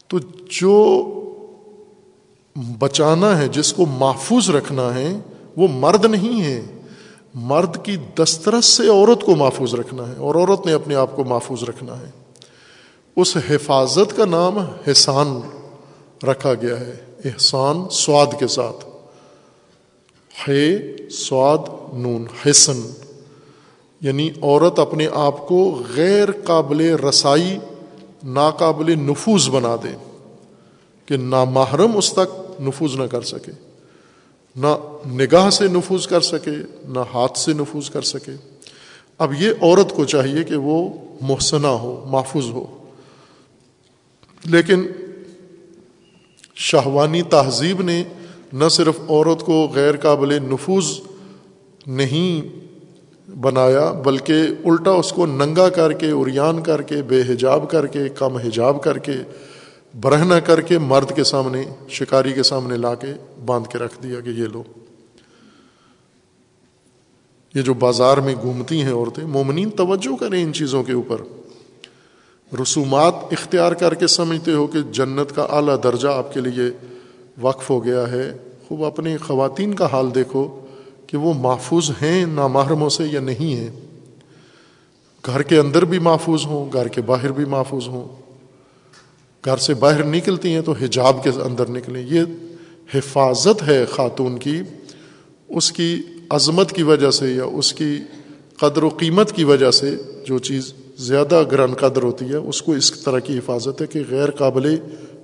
[0.06, 0.18] تو
[0.60, 1.02] جو
[2.78, 5.18] بچانا ہے، جس کو محفوظ رکھنا ہے،
[5.56, 6.62] وہ مرد نہیں ہے۔
[7.36, 11.24] مرد کی دسترس سے عورت کو محفوظ رکھنا ہے اور عورت نے اپنے آپ کو
[11.24, 12.10] محفوظ رکھنا ہے۔
[13.16, 15.40] اس حفاظت کا نام احسان
[16.26, 18.84] رکھا گیا ہے، احسان سواد کے ساتھ۔
[20.48, 20.78] ہے
[21.10, 21.58] سواد،
[21.92, 22.80] نون، حسن۔
[24.00, 27.58] یعنی عورت اپنے آپ کو غیر قابل رسائی،
[28.24, 29.96] ناقابل نفوذ بنا دے
[31.06, 33.65] کہ نامحرم اس تک نفوذ نہ کر سکے۔
[34.56, 34.66] نہ
[35.06, 36.50] نگاہ سے نفوذ کر سکے،
[36.88, 38.32] نہ ہاتھ سے نفوذ کر سکے۔
[39.18, 40.88] اب یہ عورت کو چاہیے کہ وہ
[41.20, 42.84] محسنہ ہو، محفوظ ہو۔
[44.44, 44.86] لیکن
[46.54, 48.04] شاہوانی تہذیب نے
[48.52, 50.86] نہ صرف عورت کو غیر قابل نفوذ
[51.86, 52.48] نہیں
[53.30, 58.08] بنایا، بلکہ الٹا اس کو ننگا کر کے اریان کر کے، بے حجاب کر کے،
[58.08, 59.12] کم حجاب کر کے
[60.00, 63.06] برہنا کر کے مرد کے سامنے، شکاری کے سامنے لا کے
[63.44, 64.62] باندھ کے رکھ دیا کہ یہ لو۔
[67.54, 71.20] یہ جو بازار میں گھومتی ہیں عورتیں، مومنین توجہ کریں ان چیزوں کے اوپر۔
[72.62, 76.88] رسومات اختیار کر کے سمجھتے ہو کہ جنت کا اعلیٰ درجہ آپ کے لیے
[77.40, 78.32] وقف ہو گیا ہے۔
[78.68, 80.60] خوب اپنی خواتین کا حال دیکھو
[81.06, 83.70] کہ وہ محفوظ ہیں، نامحرموں سے یا نہیں ہیں۔
[85.26, 88.25] گھر کے اندر بھی محفوظ ہوں، گھر کے باہر بھی محفوظ ہوں۔
[89.46, 92.20] گھر سے باہر نکلتی ہیں تو حجاب کے اندر نکلیں۔ یہ
[92.94, 94.60] حفاظت ہے خاتون کی،
[95.48, 97.98] اس کی عظمت کی وجہ سے یا اس کی
[98.56, 102.72] قدر و قیمت کی وجہ سے جو چیز زیادہ گران قدر ہوتی ہے، اس کو
[102.72, 104.76] اس طرح کی حفاظت ہے کہ غیر قابل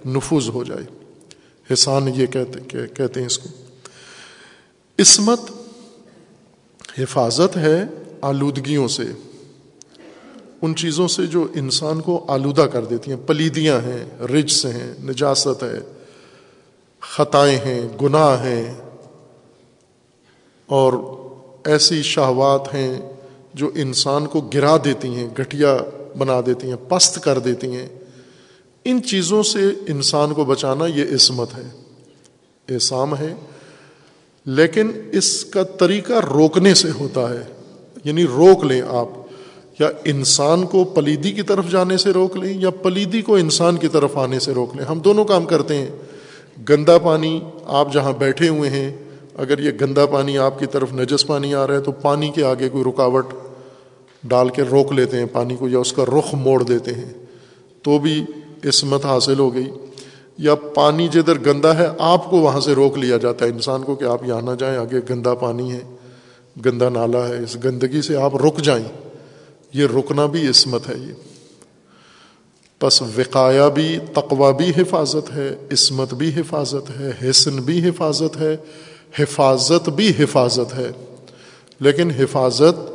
[0.07, 0.85] نفوذ ہو جائے۔
[1.73, 3.49] حسان یہ کہتے کہتے ہیں اس کو۔
[4.99, 5.41] عصمت،
[6.99, 7.85] حفاظت ہے
[8.23, 9.32] آلودگیوں سے۔
[10.63, 15.63] ان چیزوں سے جو انسان کو آلودہ کر دیتی ہیں، پلیدیاں ہیں، رجس ہیں، نجاست
[15.63, 15.79] ہے،
[17.01, 18.75] خطائیں ہیں، گناہ ہیں۔
[20.67, 20.93] اور
[21.65, 23.13] ایسی شہوات ہیں
[23.55, 25.79] جو انسان کو گرا دیتی ہیں گٹھیا
[26.19, 27.89] بنا دیتی ہیں، پست کر دیتی ہیں۔
[28.85, 31.83] ان چیزوں سے انسان کو بچانا یہ عصمت ہے
[32.69, 33.35] احسام ہے۔
[34.45, 37.43] لیکن اس کا طریقہ روکنے سے ہوتا ہے
[38.05, 39.22] یعنی روک لیں آپ۔
[39.79, 43.89] یا انسان کو پلیدی کی طرف جانے سے روک لیں یا پلیدی کو انسان کی
[43.89, 45.89] طرف آنے سے روک لیں، ہم دونوں کام کرتے ہیں۔
[46.69, 48.97] گندا پانی آپ جہاں بیٹھے ہوئے ہیں،
[49.37, 52.45] اگر یہ گندا پانی آپ کی طرف نجس پانی آ رہا ہے تو پانی کے
[52.45, 53.27] آگے کوئی رکاوٹ
[54.25, 57.13] ڈال کے روک لیتے ہیں، پانی کو یا اس کا رخ موڑ دیتے ہیں۔
[57.83, 58.25] تو بھی
[58.65, 59.71] عصمت حاصل ہو گئی۔
[60.39, 63.95] یا پانی جدھر گندا ہے، آپ کو وہاں سے روک لیا جاتا ہے۔ انسان کو
[63.95, 65.81] کہ آپ یہاں نہ جائیں، آگے گندا پانی ہے،
[66.67, 69.02] گندا نالا ہے، اس گندگی سے آپ رک جائیں۔
[69.73, 71.13] یہ رکنا بھی عصمت ہے یہ۔
[72.83, 78.57] بس وقایا بھی تقوا بھی حفاظت ہے، عصمت بھی حفاظت ہے، حسن بھی حفاظت ہے،
[79.19, 80.91] حفاظت بھی حفاظت ہے۔
[81.81, 82.91] لیکن حفاظت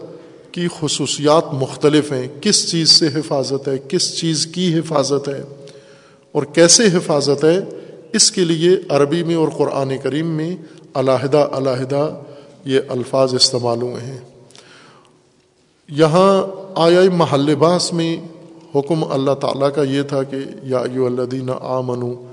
[0.54, 5.44] کی خصوصیات مختلف ہیں۔ کس چیز سے حفاظت ہے؟ کس چیز کی حفاظت ہے؟
[6.32, 7.60] اور کیسے حفاظت ہے؟
[8.14, 10.58] اس کے لیے عربی میں اور قرآن کریم میں
[10.94, 12.20] علیحدہ علیحدہ
[12.66, 14.20] یہ الفاظ استعمال ہوئے ہیں۔
[15.90, 18.18] یہاں آیا محل باس میں
[18.76, 22.26] حکم اللہ تعالیٰ کا یہ تھا کہ یا یو اللہ آ منو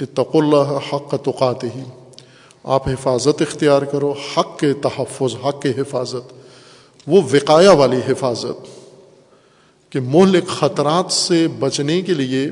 [0.00, 1.82] اتق اللہ حق توقات ہی
[2.64, 6.32] آپ حفاظت اختیار کرو، حق کے تحفظ، حق کے حفاظت،
[7.06, 8.66] وہ وقایا والی حفاظت،
[9.92, 12.50] کہ مہلک خطرات سے بچنے کے لیے،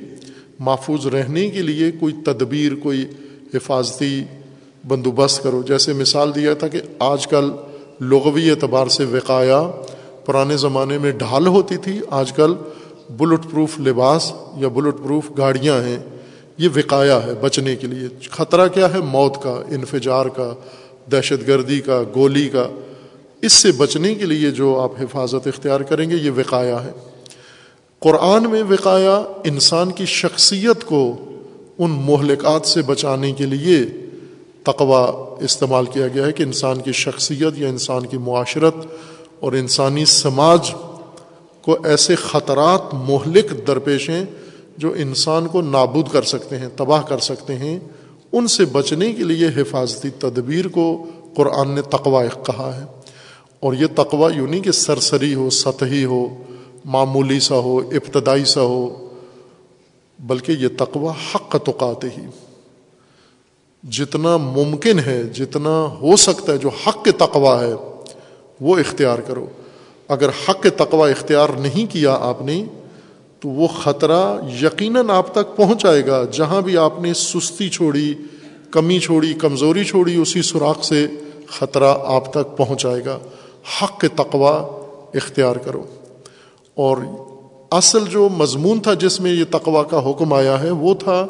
[0.58, 3.04] محفوظ رہنے کے لیے کوئی تدبیر، کوئی
[3.54, 4.24] حفاظتی
[4.88, 7.50] بندوبست کرو۔ جیسے مثال دیا تھا کہ آج کل
[8.00, 9.70] لغوی اعتبار سے وقایا
[10.26, 12.54] پرانے زمانے میں ڈھال ہوتی تھی، آج کل
[13.10, 15.98] بلٹ پروف لباس یا بلٹ پروف گاڑیاں ہیں،
[16.58, 20.54] یہ وقایا ہے بچنے کے لیے۔ خطرہ کیا ہے؟ موت کا، انفجار کا،
[21.12, 22.68] دہشت گردی کا، گولی کا۔
[23.42, 26.90] اس سے بچنے کے لیے جو آپ حفاظت اختیار کریں گے، یہ وقایا ہے۔
[27.98, 31.16] قرآن میں وقایا انسان کی شخصیت کو
[31.78, 33.78] ان مہلکات سے بچانے کے لیے
[34.62, 38.74] تقوا استعمال کیا گیا ہے کہ انسان کی شخصیت یا انسان کی معاشرت
[39.44, 40.74] اور انسانی سماج
[41.62, 44.24] کو ایسے خطرات مہلک درپیش ہیں
[44.76, 47.78] جو انسان کو نابود کر سکتے ہیں، تباہ کر سکتے ہیں،
[48.32, 52.84] ان سے بچنے کے لیے حفاظتی تدبیر کو قرآن نے تقوا کہا ہے۔
[53.60, 56.42] اور یہ تقوا یوں نہیں کہ سرسری ہو، سطحی ہو،
[56.84, 59.08] معمولی سا ہو، ابتدائی سا ہو،
[60.20, 62.26] بلکہ یہ تقوا حق توقات ہی۔
[63.90, 67.72] جتنا ممکن ہے، جتنا ہو سکتا ہے، جو حق کے تقوا ہے
[68.60, 69.46] وہ اختیار کرو۔
[70.08, 72.64] اگر حق تقوا اختیار نہیں کیا آپ نے،
[73.40, 78.14] تو وہ خطرہ یقیناً آپ تک پہنچائے گا۔ جہاں بھی آپ نے سستی چھوڑی،
[78.70, 81.06] کمی چھوڑی، کمزوری چھوڑی، اسی سوراخ سے
[81.46, 83.18] خطرہ آپ تک پہنچائے گا۔
[83.82, 85.84] حق تقوا اختیار کرو۔
[86.74, 86.98] اور
[87.70, 91.26] اصل جو مضمون تھا جس میں یہ تقوا کا حکم آیا ہے، وہ تھا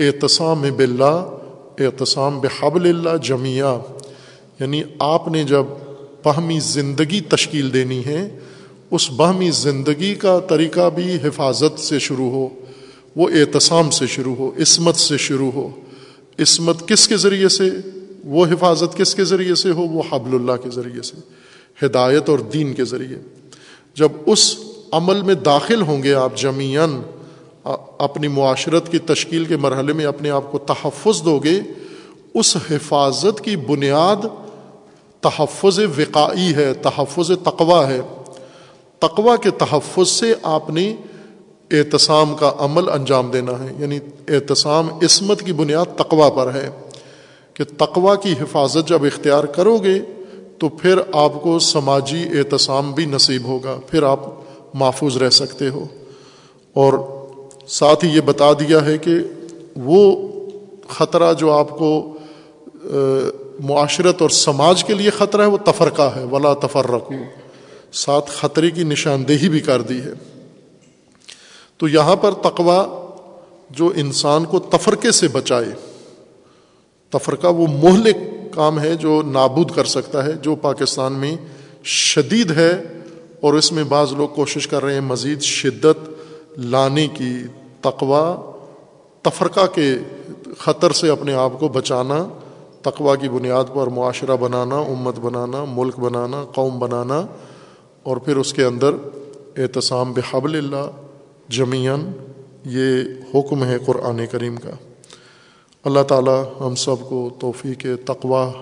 [0.00, 1.28] اعتصام بلّہ
[1.78, 3.78] اعتصام بحبل اللہ جمعہ
[4.60, 5.64] یعنی آپ نے جب
[6.24, 8.38] باہمی زندگی تشکیل دینی ہے،
[8.90, 12.48] اس باہمی زندگی کا طریقہ بھی حفاظت سے شروع ہو،
[13.16, 15.68] وہ اعتصام سے شروع ہو، عصمت سے شروع ہو۔
[16.38, 17.70] عصمت کس کے ذریعے سے؟
[18.24, 21.16] وہ حفاظت کس کے ذریعے سے ہو؟ وہ حبل اللہ کے ذریعے سے،
[21.86, 23.18] ہدایت اور دین کے ذریعے۔
[23.94, 24.56] جب اس
[24.92, 27.02] عمل میں داخل ہوں گے آپ جمیان
[27.98, 31.60] اپنی معاشرت کی تشکیل کے مرحلے میں اپنے آپ کو تحفظ دو گے،
[32.34, 34.26] اس حفاظت کی بنیاد
[35.20, 38.00] تحفظ وقائی ہے، تحفظ تقوا ہے۔
[38.98, 40.96] تقوا کے تحفظ سے آپ نے
[41.70, 46.70] اعتصام کا عمل انجام دینا ہے یعنی اعتصام عصمت کی بنیاد تقوا پر ہے۔
[47.54, 50.00] کہ تقوا کی حفاظت جب اختیار کرو گے
[50.58, 54.20] تو پھر آپ کو سماجی اعتصام بھی نصیب ہوگا، پھر آپ
[54.74, 55.86] محفوظ رہ سکتے ہو۔
[56.74, 56.92] اور
[57.68, 59.10] ساتھ ہی یہ بتا دیا ہے کہ
[59.76, 60.28] وہ
[60.88, 62.16] خطرہ جو آپ کو
[63.62, 66.86] معاشرت اور سماج کے لیے خطرہ ہے، وہ تفرقہ ہے۔ ولا تفر
[67.92, 70.12] ساتھ خطرے کی نشاندہی بھی کر دی ہے۔
[71.76, 73.10] تو یہاں پر تقوا
[73.70, 75.66] جو انسان کو تفرقے سے بچائے،
[77.10, 78.16] تفرقہ وہ مہلک
[78.54, 81.36] کام ہے جو نابود کر سکتا ہے، جو پاکستان میں
[81.84, 82.82] شدید ہے
[83.40, 86.10] اور اس میں بعض لوگ کوشش کر رہے ہیں مزید شدت
[86.58, 87.36] لانے کی۔
[87.80, 88.36] تقوا
[89.22, 89.94] تفرقہ کے
[90.58, 92.28] خطر سے اپنے آپ کو بچانا
[92.82, 97.26] تقوا کی بنیاد پر معاشرہ بنانا، امت بنانا، ملک بنانا، قوم بنانا
[98.02, 98.90] اور پھر اس کے اندر
[99.56, 100.90] احتسام بحبل اللہ
[101.48, 102.12] جمیان
[102.64, 103.02] یہ
[103.34, 104.70] حکم ہے قرآن کریم کا۔
[105.84, 108.52] اللہ تعالی ہم سب کو توفیق تقوا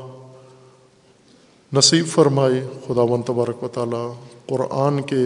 [1.73, 4.13] نصیب فرمائے۔ خدا و تبارک و تعالیٰ
[4.47, 5.25] قرآن کے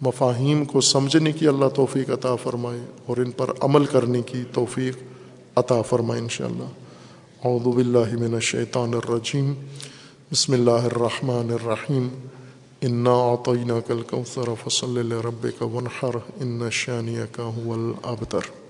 [0.00, 4.96] مفاہیم کو سمجھنے کی اللہ توفیق عطا فرمائے اور ان پر عمل کرنے کی توفیق
[5.56, 6.64] عطا فرمائے انشاءاللہ۔
[7.44, 9.54] اعوذ باللہ من الشیطان الرجیم،
[10.32, 12.08] بسم اللہ الرحمن الرحیم،
[12.82, 18.61] انا اعطیناک الکوثر، فصل لربک ونحر ان شانیک هو الابتر۔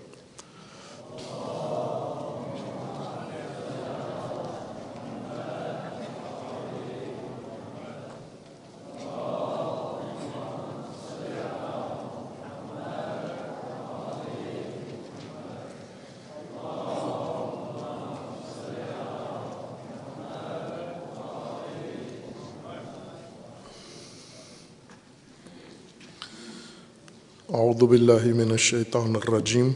[27.72, 29.68] اعوذ باللہ من الشیطان الرجیم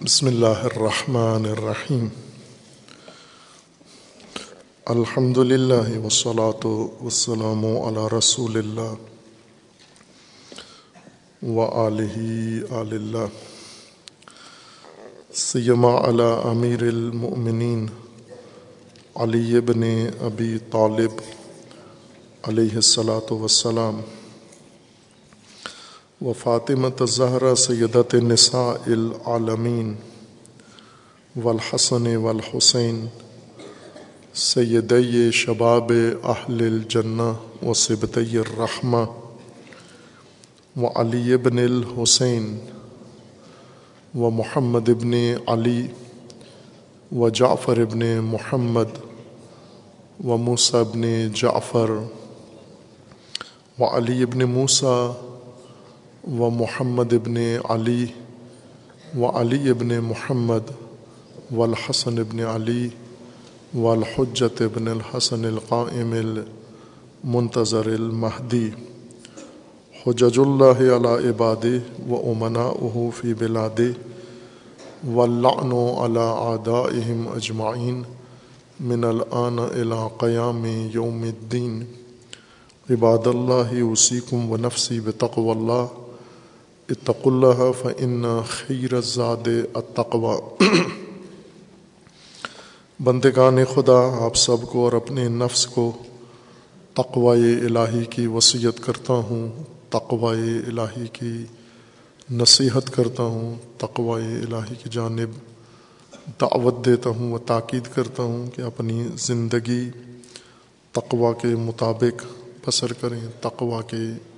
[0.00, 2.06] بسم اللہ الرحمن الرحیم
[4.86, 6.64] الحمد للہ وسلاۃ
[7.00, 8.94] وسلام علی رسول اللہ
[11.42, 12.96] و علیہ آل
[15.42, 17.86] سیما علی امیر المؤمنین
[19.18, 19.86] علی ابن
[20.22, 21.22] ابی طالب
[22.44, 24.00] علیہ السلاۃ وسلام
[26.22, 29.94] و فاطمۃ زہرہ سیدت نساء العالمین
[31.36, 33.06] والحسن والحسین
[34.34, 34.92] سید
[35.32, 35.90] شباب
[36.24, 37.22] اہل الجنہ
[37.62, 39.04] و سبتی الرحمہ
[40.76, 42.46] و علی ابن الحسین
[44.14, 45.14] و محمد ابن
[45.46, 45.86] علی
[47.12, 48.96] و جعفر ابن محمد
[50.24, 51.90] و موسیٰ ابن جعفر
[53.78, 55.31] و علی ابن موسیٰ
[56.24, 57.36] و محمد ابن
[57.70, 58.12] علی
[59.18, 60.68] و علی ابن محمد
[61.50, 62.90] و الحسن ابن علی
[63.74, 68.70] و الحجت ابن الحسن القائم المنتظر المہدی
[70.06, 71.64] حجج اللہ علی عباد
[72.08, 72.70] و امنا
[73.14, 73.80] فی بلاد
[75.06, 78.02] و لعن علی آدائہم اجمعین
[78.80, 81.82] من الآن الى قیام یوم الدین
[82.90, 86.01] عباد اللہ وسیکم و نفسی بتقو اللہ
[86.88, 90.74] اتق اللہ فن خیر زاد التقوی۔
[93.00, 95.92] بندگان خدا، آپ سب کو اور اپنے نفس کو
[96.94, 101.44] تقوی الہی کی وصیت کرتا ہوں، تقوی الہی کی
[102.30, 105.30] نصیحت کرتا ہوں، تقوی الہی کی جانب
[106.40, 109.90] دعوت دیتا ہوں و تاکید کرتا ہوں کہ اپنی زندگی
[110.92, 112.26] تقوا کے مطابق
[112.66, 114.31] بسر کریں تقوا کے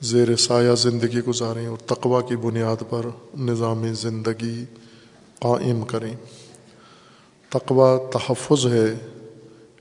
[0.00, 3.06] زیر سایہ زندگی گزاریں اور تقوا کی بنیاد پر
[3.38, 4.64] نظام زندگی
[5.38, 6.14] قائم کریں۔
[7.48, 8.94] تقوا تحفظ ہے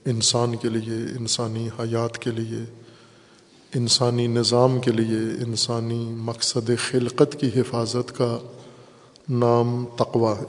[0.05, 2.63] انسان کے لیے، انسانی حیات کے لیے،
[3.75, 8.37] انسانی نظام کے لیے، انسانی مقصد خلقت کی حفاظت کا
[9.29, 10.45] نام تقوا ہے۔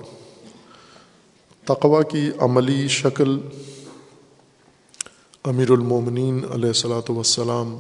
[1.64, 3.38] تقوا کی عملی شکل
[5.44, 7.78] امیر المومنین علیہ السلاۃ وسلام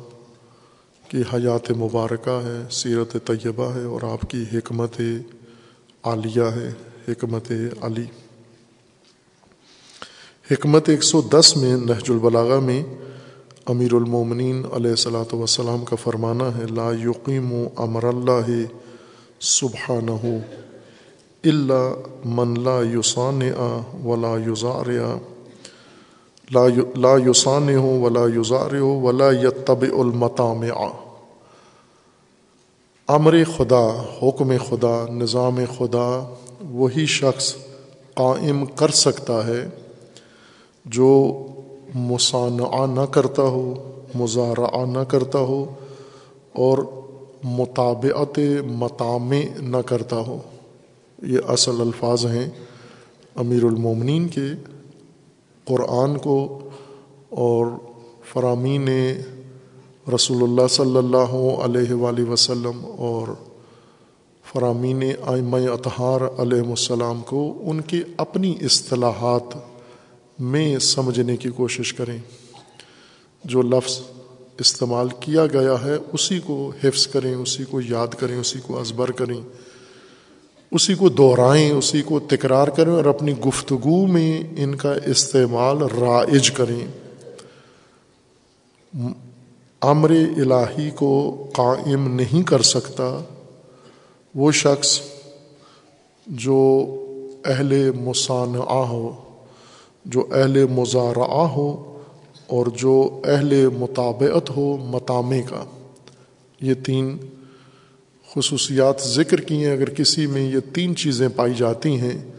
[1.10, 5.00] کی حیات مبارکہ ہے، سیرت طیبہ ہے اور آپ کی حکمت
[6.04, 6.68] عالیہ ہے،
[7.08, 7.50] حکمت
[7.80, 8.04] علی۔
[10.50, 12.82] حکمت ایک سو دس میں نہج البلاغہ میں
[13.66, 18.50] امیر المومنین علیہ السلاۃ وسلام کا فرمانا ہے، لا یقیم و امر اللہ
[19.40, 20.20] سبحانہ
[21.44, 23.68] اللہ من لا یوسان آ
[24.04, 24.88] ولا یوزار
[26.96, 30.64] لا یوسان ہو ولا یوزار ہو ولا یتب المتام
[33.08, 36.34] امر خدا حکم خدا نظام خدا
[36.70, 37.54] وہی شخص
[38.14, 39.66] قائم کر سکتا ہے
[40.84, 41.42] جو
[41.94, 43.74] مصانعہ نہ کرتا ہو،
[44.14, 45.74] مزارعہ نہ کرتا ہو
[46.52, 46.78] اور
[47.44, 50.38] مطابعت متام نہ کرتا ہو۔
[51.22, 52.48] یہ اصل الفاظ ہیں
[53.36, 54.77] امیر المومنین کے۔
[55.68, 56.58] قرآن کو
[57.28, 57.66] اور
[58.32, 58.88] فرامین
[60.14, 63.28] رسول اللہ صلی اللہ علیہ وآلہ وسلم اور
[64.52, 69.56] فرامین آئمہ اطہار علیہ السلام کو ان کی اپنی اصطلاحات
[70.38, 72.18] میں سمجھنے کی کوشش کریں۔
[73.44, 74.00] جو لفظ
[74.58, 79.10] استعمال کیا گیا ہے اسی کو حفظ کریں، اسی کو یاد کریں، اسی کو ازبر
[79.10, 79.40] کریں۔
[80.70, 86.50] اسی کو دہرائیں اسی کو تکرار کریں اور اپنی گفتگو میں ان کا استعمال رائج
[86.50, 86.86] کریں۔
[89.80, 93.20] امر الہی کو قائم نہیں کر سکتا
[94.34, 95.00] وہ شخص
[96.26, 96.60] جو
[97.44, 99.14] اہل مصانعہ ہو،
[100.04, 101.98] جو اہل مزارعہ ہو
[102.46, 105.64] اور جو اہل مطابعت ہو متامے کا۔
[106.60, 107.16] یہ تین
[108.34, 112.30] خصوصیات ذکر کی ہیں، اگر کسی میں یہ تین چیزیں پائی جاتی ہیں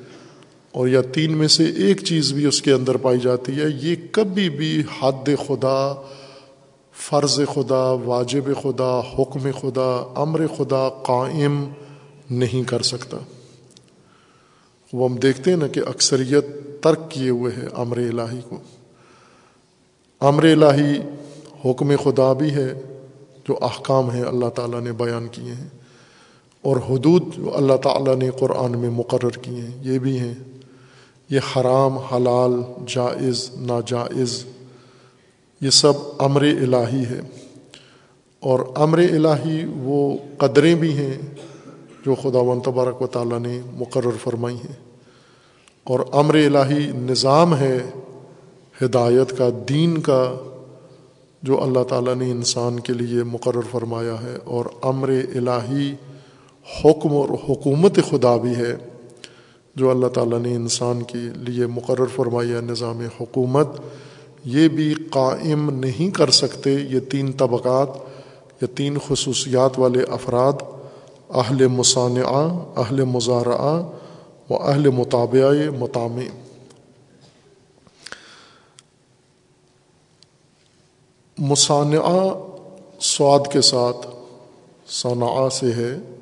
[0.72, 3.96] اور یا تین میں سے ایک چیز بھی اس کے اندر پائی جاتی ہے، یہ
[4.12, 6.02] کبھی بھی حد خدا،
[6.94, 11.66] فرض خدا، واجب خدا، حکم خدا، امر خدا قائم
[12.30, 13.18] نہیں کر سکتا۔
[14.94, 16.46] وہ ہم دیکھتے ہیں نا کہ اکثریت
[16.82, 18.58] ترک کیے ہوئے ہے امر الہی کو۔
[20.20, 21.00] امر الہی
[21.66, 22.74] حکم خدا بھی ہے،
[23.48, 25.79] جو احکام ہیں اللہ تعالیٰ نے بیان کیے ہیں۔
[26.62, 30.34] اور حدود جو اللہ تعالیٰ نے قرآن میں مقرر کیے ہیں، یہ بھی ہیں۔
[31.30, 32.52] یہ حرام، حلال،
[32.88, 34.46] جائز، ناجائز،
[35.62, 37.22] یہ سب امر الہی ہے۔
[38.40, 41.18] اور امر الہی وہ قدریں بھی ہیں
[42.06, 44.76] جو خدا و تبارک و تعالیٰ نے مقرر فرمائی ہیں۔
[45.84, 47.80] اور امر الہی نظام ہے
[48.82, 50.36] ہدایت کا، دین کا،
[51.44, 55.94] جو اللہ تعالیٰ نے انسان کے لیے مقرر فرمایا ہے۔ اور امر الہی
[56.78, 58.76] حکم اور حکومت خدا بھی ہے،
[59.76, 63.68] جو اللہ تعالیٰ نے انسان کے لیے مقرر فرمایا نظام حکومت،
[64.46, 67.90] یہ بھی قائم نہیں کر سکتے یہ تین طبقات
[68.62, 70.54] یا تین خصوصیات والے افراد،
[71.30, 73.84] اہل مصانعہ، اہل مزارعہ
[74.50, 76.24] و اہل مطابع مطامع۔
[81.38, 82.30] مصانعہ
[83.00, 84.08] سواد کے ساتھ
[84.88, 86.19] صنع سے ہے۔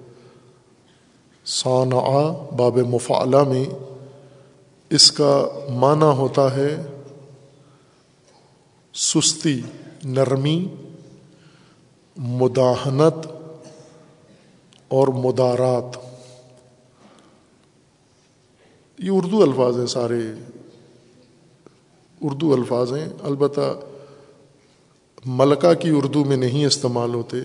[1.49, 3.65] صانع باب مفعلہ میں
[4.89, 6.77] اس کا معنی ہوتا ہے
[8.93, 9.61] سستی،
[10.03, 10.67] نرمی،
[12.17, 13.27] مداحنت
[14.87, 15.97] اور مدارات۔
[18.99, 20.21] یہ اردو الفاظ ہیں سارے۔
[22.21, 23.79] اردو الفاظ ہیں۔ البتہ
[25.25, 27.37] ملکہ کی اردو میں نہیں استعمال ہوتے۔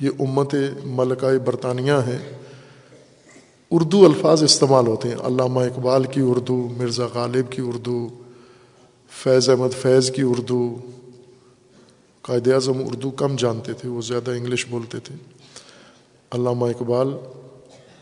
[0.00, 2.40] یہ امت ملکہ برطانیہ ہے۔
[3.76, 8.08] اردو الفاظ استعمال ہوتے ہیں۔ علامہ اقبال کی اردو، مرزا غالب کی اردو،
[9.10, 10.76] فیض احمد فیض کی اردو۔
[12.22, 15.14] قائد اعظم اردو کم جانتے تھے، وہ زیادہ انگلش بولتے تھے۔
[16.30, 17.16] علامہ اقبال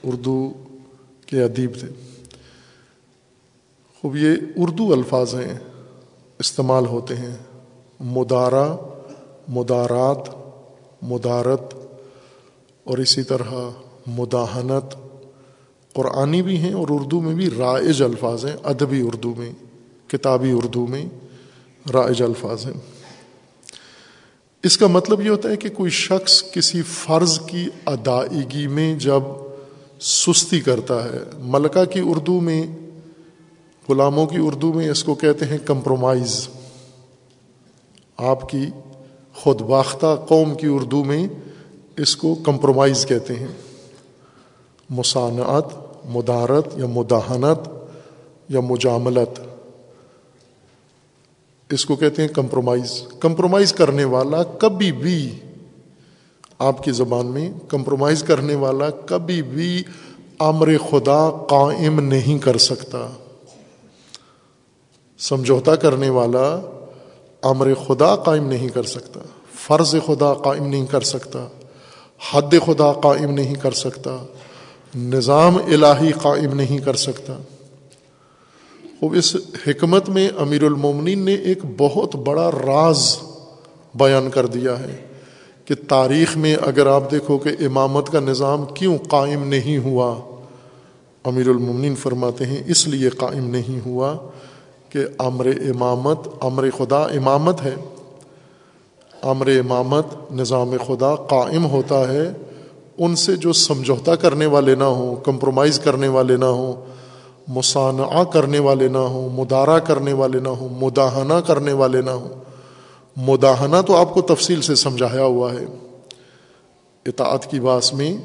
[0.04, 0.52] اردو
[1.26, 1.88] کے ادیب تھے۔
[4.00, 5.58] خوب، یہ اردو الفاظ ہیں،
[6.38, 7.36] استعمال ہوتے ہیں۔
[8.00, 8.76] مدارہ
[9.48, 10.34] مدارات،
[11.02, 11.74] مدارت،
[12.84, 13.70] اور اسی طرح
[14.06, 15.01] مداحنت
[15.92, 19.52] قرآنی بھی ہیں اور اردو میں بھی رائج الفاظ ہیں، ادبی اردو میں،
[20.06, 21.06] کتابی اردو میں
[21.92, 22.72] رائج الفاظ ہیں۔
[24.62, 29.20] اس کا مطلب یہ ہوتا ہے کہ کوئی شخص کسی فرض کی ادائیگی میں جب
[30.00, 32.66] سستی کرتا ہے، ملکہ کی اردو میں،
[33.88, 36.48] غلاموں کی اردو میں اس کو کہتے ہیں کمپرومائز۔
[38.16, 38.66] آپ کی
[39.34, 41.28] خود باختہ قوم کی اردو میں
[41.96, 43.71] اس کو کمپرومائز کہتے ہیں۔
[44.92, 45.64] مسانعت
[46.04, 47.68] مدارت یا مداحنت
[48.48, 49.40] یا مجاملت۔
[51.70, 55.40] اس کو کہتے ہیں کمپرومائز۔ کمپرومائز کرنے والا کبھی بھی
[56.58, 59.82] آپ کی زبان میں کمپرومائز کرنے والا کبھی بھی
[60.38, 63.08] امر خدا قائم نہیں کر سکتا۔
[65.18, 66.60] سمجھوتا کرنے والا
[67.42, 69.20] امر خدا قائم نہیں کر سکتا۔
[69.54, 71.46] فرض خدا قائم نہیں کر سکتا۔
[72.32, 74.16] حد خدا قائم نہیں کر سکتا۔
[74.96, 77.36] نظام الہی قائم نہیں کر سکتا۔
[79.02, 79.36] وہ اس
[79.66, 83.16] حکمت میں امیر المومنین نے ایک بہت بڑا راز
[83.94, 85.06] بیان کر دیا ہے
[85.64, 90.20] کہ تاریخ میں اگر آپ دیکھو کہ امامت کا نظام کیوں قائم نہیں ہوا،
[91.24, 94.16] امیر المومنین فرماتے ہیں اس لیے قائم نہیں ہوا
[94.88, 97.74] کہ امر امامت، امر خدا امامت ہے۔
[99.22, 102.32] امر امامت نظام خدا قائم ہوتا ہے
[102.98, 106.72] ان سے جو سمجھوتا کرنے والے نہ ہوں کمپرومائز کرنے والے نہ ہوں،
[107.48, 112.28] مصانعہ کرنے والے نہ ہوں، مدارہ کرنے والے نہ ہوں، مداحنہ کرنے والے نہ ہوں،
[113.16, 115.64] مداحنہ تو آپ کو تفصیل سے سمجھایا ہوا ہے۔
[117.06, 118.16] اطاعت کی باس میں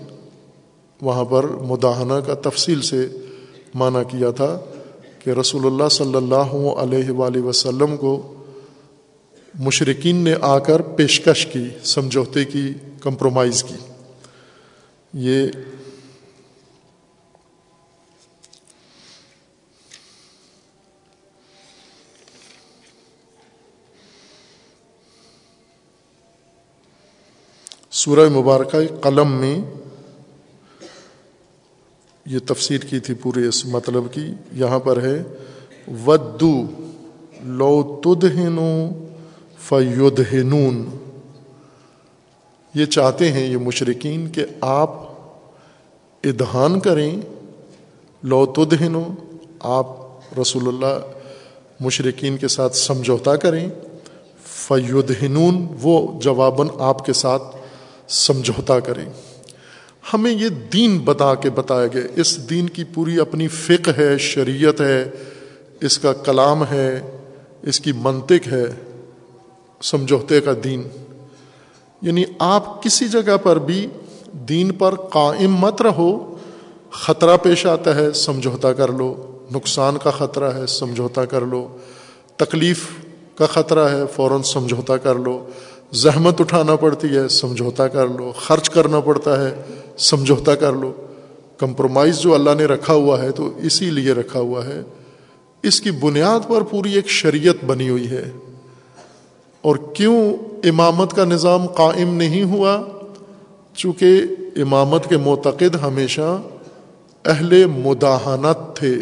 [1.01, 3.07] وہاں پر مداحنہ کا تفصیل سے
[3.75, 4.59] معنی کیا تھا
[5.19, 8.33] کہ رسول اللہ صلی اللہ علیہ وآلہ وسلم کو
[9.59, 13.96] مشرقین نے آ کر پیشکش کی، سمجھوتے کی کمپرومائز کی۔
[15.13, 15.51] یہ
[27.91, 29.59] سورہ مبارکہ قلم میں
[32.25, 35.23] یہ تفسیر کی تھی پورے اس مطلب کی، یہاں پر ہے،
[36.05, 36.65] ودو
[37.43, 38.89] لو تدہنو
[39.59, 41.06] فیدہنون۔
[42.77, 44.89] یہ چاہتے ہیں، یہ مشرقین کہ آپ
[46.23, 47.21] ادہان کریں،
[48.23, 49.03] لو تدہنو
[49.59, 49.87] آپ
[50.41, 50.99] رسول اللہ
[51.79, 53.69] مشرقین کے ساتھ سمجھوتا کریں۔
[54.43, 57.43] فیدہنون وہ جواباً آپ کے ساتھ
[58.07, 59.05] سمجھوتا کریں۔
[60.13, 64.81] ہمیں یہ دین بتا کے بتایا گیا۔ اس دین کی پوری اپنی فقہ ہے، شریعت
[64.81, 65.09] ہے،
[65.81, 66.99] اس کا کلام ہے،
[67.61, 68.65] اس کی منطق ہے،
[69.81, 70.83] سمجھوتے کا دین۔
[72.01, 73.87] یعنی آپ کسی جگہ پر بھی
[74.31, 76.35] دین پر قائم مت رہو،
[76.91, 81.67] خطرہ پیش آتا ہے، سمجھوتا کر لو، نقصان کا خطرہ ہے، سمجھوتا کر لو،
[82.35, 82.87] تکلیف
[83.35, 85.45] کا خطرہ ہے، فوراً سمجھوتا کر لو،
[85.91, 89.61] زحمت اٹھانا پڑتی ہے، سمجھوتا کر لو، خرچ کرنا پڑتا ہے،
[89.97, 90.93] سمجھوتا کر لو۔
[91.57, 94.81] کمپرومائز جو اللہ نے رکھا ہوا ہے تو اسی لیے رکھا ہوا ہے۔
[95.63, 98.31] اس کی بنیاد پر پوری ایک شریعت بنی ہوئی ہے۔
[99.67, 102.81] اور کیوں امامت کا نظام قائم نہیں ہوا؟
[103.75, 104.21] چونکہ
[104.55, 106.41] امامت کے معتقد ہمیشہ
[107.25, 108.95] اہل مداحنت تھے،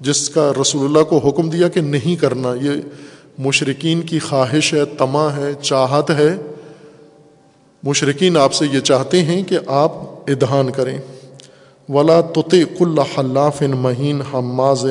[0.00, 2.70] جس کا رسول اللہ کو حکم دیا کہ نہیں کرنا۔ یہ
[3.38, 6.36] مشرقین کی خواہش ہے تما ہے، چاہت ہے۔
[7.82, 9.92] مشرقین آپ سے یہ چاہتے ہیں کہ آپ
[10.26, 10.98] ادہان کریں۔
[11.88, 14.86] ولا تط کل حلاف مہین حماز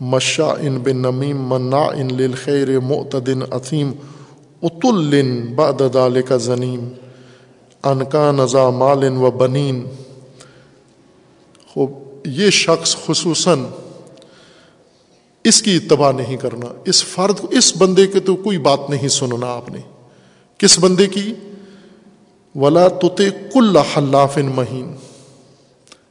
[0.00, 3.92] مشا ان بن نمیم منا ان للخیر معتدن عظیم
[4.62, 6.88] اتل بادال کا ضنیم
[7.82, 9.84] انکا نزا مالن و بنین
[11.68, 11.90] خوب،
[12.26, 13.64] یہ شخص خصوصاً
[15.44, 19.08] اس کی اتباع نہیں کرنا، اس فرد کو، اس بندے کے تو کوئی بات نہیں
[19.08, 19.78] سننا آپ نے۔
[20.58, 21.34] کس بندے کی؟
[22.54, 24.92] ولا توتے کل حلاف مہین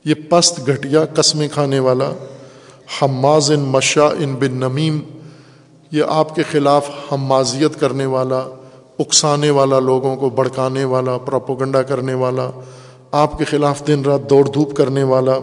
[0.05, 2.11] یہ پست گھٹیا قسمیں کھانے والا
[2.89, 4.99] حماز ان مشا ان بن نمیم،
[5.91, 8.39] یہ آپ کے خلاف حمازیت کرنے والا،
[8.99, 12.49] اکسانے والا لوگوں کو بڑکانے والا پراپوگنڈا کرنے والا،
[13.19, 15.37] آپ کے خلاف دن رات دوڑ دھوپ کرنے والا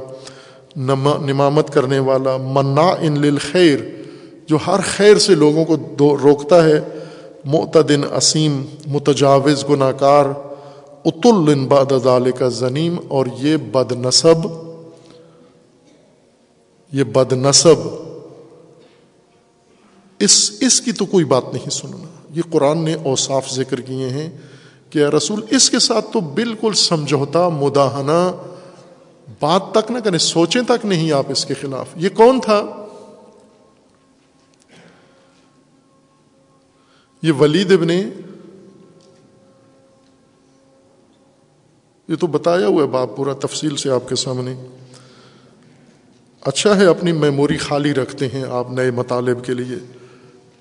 [0.77, 3.79] نمامت کرنے والا منا ان للخیر،
[4.49, 6.81] جو ہر خیر سے لوگوں کو روکتا ہے
[7.45, 10.27] معتدن اسیم، متجاوز گناہ کار
[11.05, 14.47] اتل بعد ذال کا ضنیم اور یہ بد نصب
[16.93, 18.07] یہ بد نصب
[20.19, 24.37] اس اس کی تو کوئی بات نہیں سننا۔ یہ قرآن نے اوصاف ذکر کیے ہیں
[24.91, 28.33] کہ رسول، اس کے ساتھ تو بالکل سمجھوتا، مداحنہ
[29.41, 32.63] بات تک نہ کریں، سوچیں تک نہیں آپ اس کے خلاف۔ یہ کون تھا؟
[37.23, 37.91] یہ ولید ابن،
[42.09, 44.55] یہ تو بتایا ہوا ہے باپ پورا تفصیل سے آپ کے سامنے۔
[46.47, 49.77] اچھا ہے، اپنی میموری خالی رکھتے ہیں آپ نئے مطالب کے لیے۔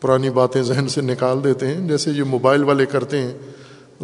[0.02, 3.38] پرانی باتیں ذہن سے نکال دیتے ہیں، جیسے یہ موبائل والے کرتے ہیں۔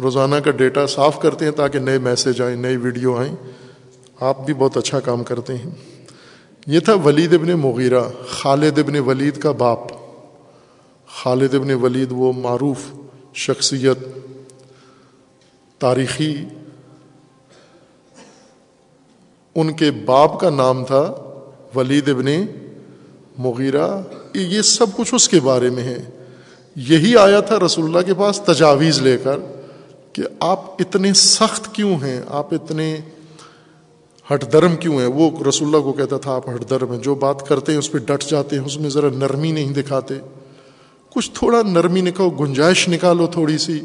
[0.02, 3.36] روزانہ کا ڈیٹا صاف کرتے ہیں تاکہ نئے میسج آئیں، نئی ویڈیو آئیں۔
[4.20, 5.70] آپ بھی بہت اچھا کام کرتے ہیں۔
[6.66, 9.78] یہ تھا ولید ابن مغیرہ، خالد ابن ولید کا باپ۔
[11.08, 12.78] خالد ابن ولید وہ معروف
[13.34, 13.98] شخصیت،
[15.78, 16.44] تاریخی۔
[19.54, 21.28] ان کے باپ کا نام تھا
[21.74, 22.46] ولید ابن
[23.38, 24.02] مغیرہ،
[24.34, 26.02] یہ سب کچھ اس کے بارے میں ہے۔
[26.76, 29.38] یہی آیا تھا رسول اللہ کے پاس تجاویز لے کر
[30.12, 32.98] کہ آپ اتنے سخت کیوں ہیں؟ آپ اتنے
[34.32, 37.14] ہٹ درم کیوں ہیں؟ وہ رسول اللہ کو کہتا تھا، آپ ہٹ درم ہیں۔ جو
[37.14, 40.14] بات کرتے ہیں، اس پہ ڈٹ جاتے ہیں، اس میں ذرا نرمی نہیں دکھاتے۔
[41.14, 43.80] کچھ تھوڑا نرمی نکالو گنجائش نکالو تھوڑی سی۔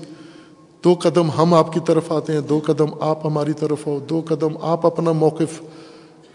[0.84, 4.22] دو قدم ہم آپ کی طرف آتے ہیں، دو قدم آپ ہماری طرف ہو دو
[4.28, 5.62] قدم آپ اپنا موقف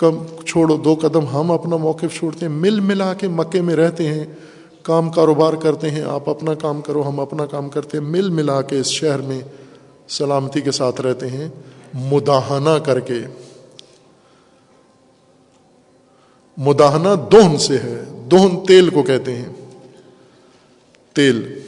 [0.03, 4.09] کم چھوڑو، دو قدم ہم اپنا موقف چھوڑتے ہیں، مل ملا کے مکے میں رہتے
[4.09, 4.25] ہیں،
[4.83, 8.63] کام کاروبار کرتے ہیں، آپ اپنا کام کرو، ہم اپنا کام کرتے ہیں، مل ملا
[8.63, 9.41] کے اس شہر میں
[10.09, 11.49] سلامتی کے ساتھ رہتے ہیں،
[11.95, 13.19] مداحنہ کر کے۔
[16.57, 19.49] مداحنہ دوہن سے ہے دوہن تیل کو کہتے ہیں۔
[21.13, 21.59] تیل۔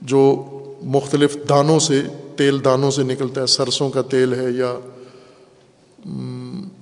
[0.00, 0.44] جو
[0.82, 2.02] مختلف دانوں سے،
[2.36, 4.74] تیل دانوں سے نکلتا ہے، سرسوں کا تیل ہے یا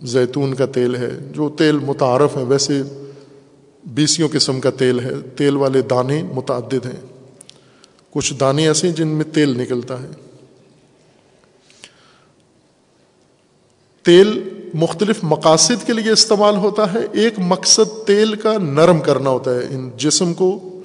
[0.02, 2.82] زیتون کا تیل ہے، جو تیل متعارف ہیں، ویسے
[3.84, 7.06] بیسیوں قسم کا تیل ہے۔ تیل والے دانے متعدد ہیں۔
[8.10, 10.08] کچھ دانے ایسے ہیں جن میں تیل نکلتا ہے۔
[14.02, 19.54] تیل مختلف مقاصد کے لیے استعمال ہوتا ہے۔ ایک مقصد تیل کا نرم کرنا ہوتا
[19.54, 20.80] ہے۔ ان جسم کو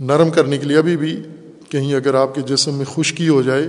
[0.00, 1.22] نرم کرنے کے لیے ابھی بھی
[1.68, 3.68] کہیں اگر آپ کے جسم میں خشکی ہو جائے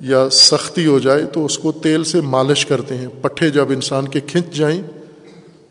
[0.00, 4.08] یا سختی ہو جائے تو اس کو تیل سے مالش کرتے ہیں۔ پٹھے جب انسان
[4.08, 4.82] کے کھنچ جائیں،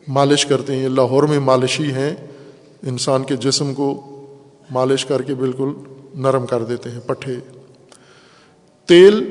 [0.07, 2.15] مالش کرتے ہیں۔ لاہور میں مالشی ہیں۔
[2.87, 4.05] انسان کے جسم کو
[4.71, 5.69] مالش کر کے بالکل
[6.15, 7.35] نرم کر دیتے ہیں پٹھے۔
[8.85, 9.23] تیل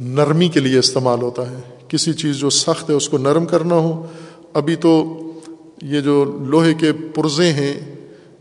[0.00, 1.56] نرمی کے لیے استعمال ہوتا ہے۔
[1.88, 4.06] کسی چیز جو سخت ہے، اس کو نرم کرنا ہو۔
[4.54, 5.20] ابھی تو
[5.82, 7.93] یہ جو لوہے کے پرزے ہیں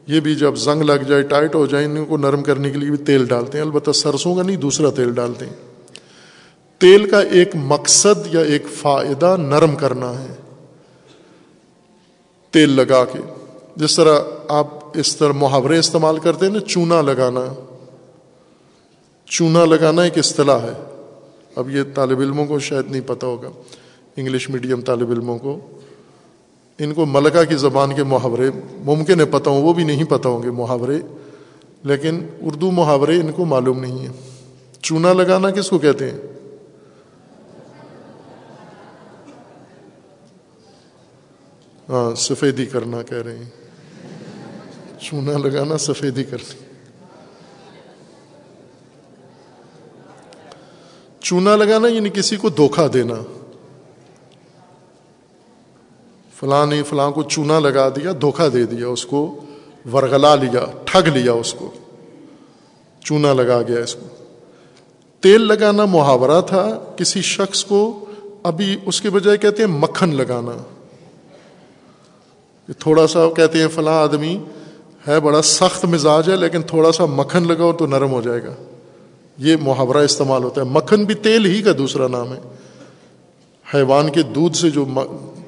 [0.07, 2.89] یہ بھی جب زنگ لگ جائے، ٹائٹ ہو جائے ان کو نرم کرنے کے لیے
[2.89, 5.53] بھی تیل ڈالتے ہیں۔ البتہ سرسوں کا نہیں، دوسرا تیل ڈالتے ہیں۔
[6.77, 10.33] تیل کا ایک مقصد یا ایک فائدہ نرم کرنا ہے۔
[12.51, 13.19] تیل لگا کے،
[13.75, 17.45] جس طرح آپ اس طرح محاورے استعمال کرتے ہیں نا، چونا لگانا۔
[19.25, 21.05] چونا لگانا ایک اصطلاح ہے۔
[21.55, 23.49] اب یہ طالب علموں کو شاید نہیں پتہ ہوگا۔
[24.17, 25.59] انگلش میڈیم طالب علموں کو
[26.79, 28.49] ان کو ملکہ کی زبان کے محاورے
[28.85, 30.99] ممکن ہے پتہ ہوں، وہ بھی نہیں پتہ ہوں گے محاورے،
[31.83, 34.11] لیکن اردو محاورے ان کو معلوم نہیں ہے
[34.81, 36.17] چونا لگانا کس کو کہتے ہیں؟
[41.89, 43.49] ہاں سفیدی کرنا کہہ رہے ہیں۔
[44.99, 46.53] چونا لگانا سفیدی کرنا۔
[51.19, 53.42] چونا لگانا یعنی کسی کو دھوکھا دینا۔
[56.39, 59.39] فلاں نے فلاں کو چونا لگا دیا دھوکھا دے دیا، اس کو
[59.93, 61.71] ورگلا لیا، ٹھگ لیا اس کو۔
[63.03, 64.07] چونا لگا گیا اس کو۔
[65.19, 68.05] تیل لگانا محاورہ تھا، کسی شخص کو
[68.43, 70.63] ابھی اس کے بجائے کہتے ہیں مکھن لگانا۔
[72.79, 74.37] تھوڑا سا کہتے ہیں فلاں آدمی،
[75.07, 78.53] ہے بڑا سخت مزاج ہے، لیکن تھوڑا سا مکھن لگاؤ تو نرم ہو جائے گا۔
[79.37, 82.39] یہ محاورہ استعمال ہوتا ہے۔ مکھن بھی تیل ہی کا دوسرا نام ہے۔
[83.73, 84.85] حیوان کے دودھ سے جو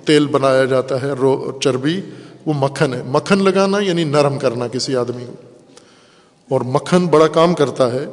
[0.06, 2.02] تیل بنایا جاتا ہے، رو، چربی،
[2.46, 5.34] وہ مکھن ہے۔ مکھن لگانا یعنی نرم کرنا کسی آدمی کو۔
[6.50, 8.06] اور مکھن بڑا کام کرتا ہے۔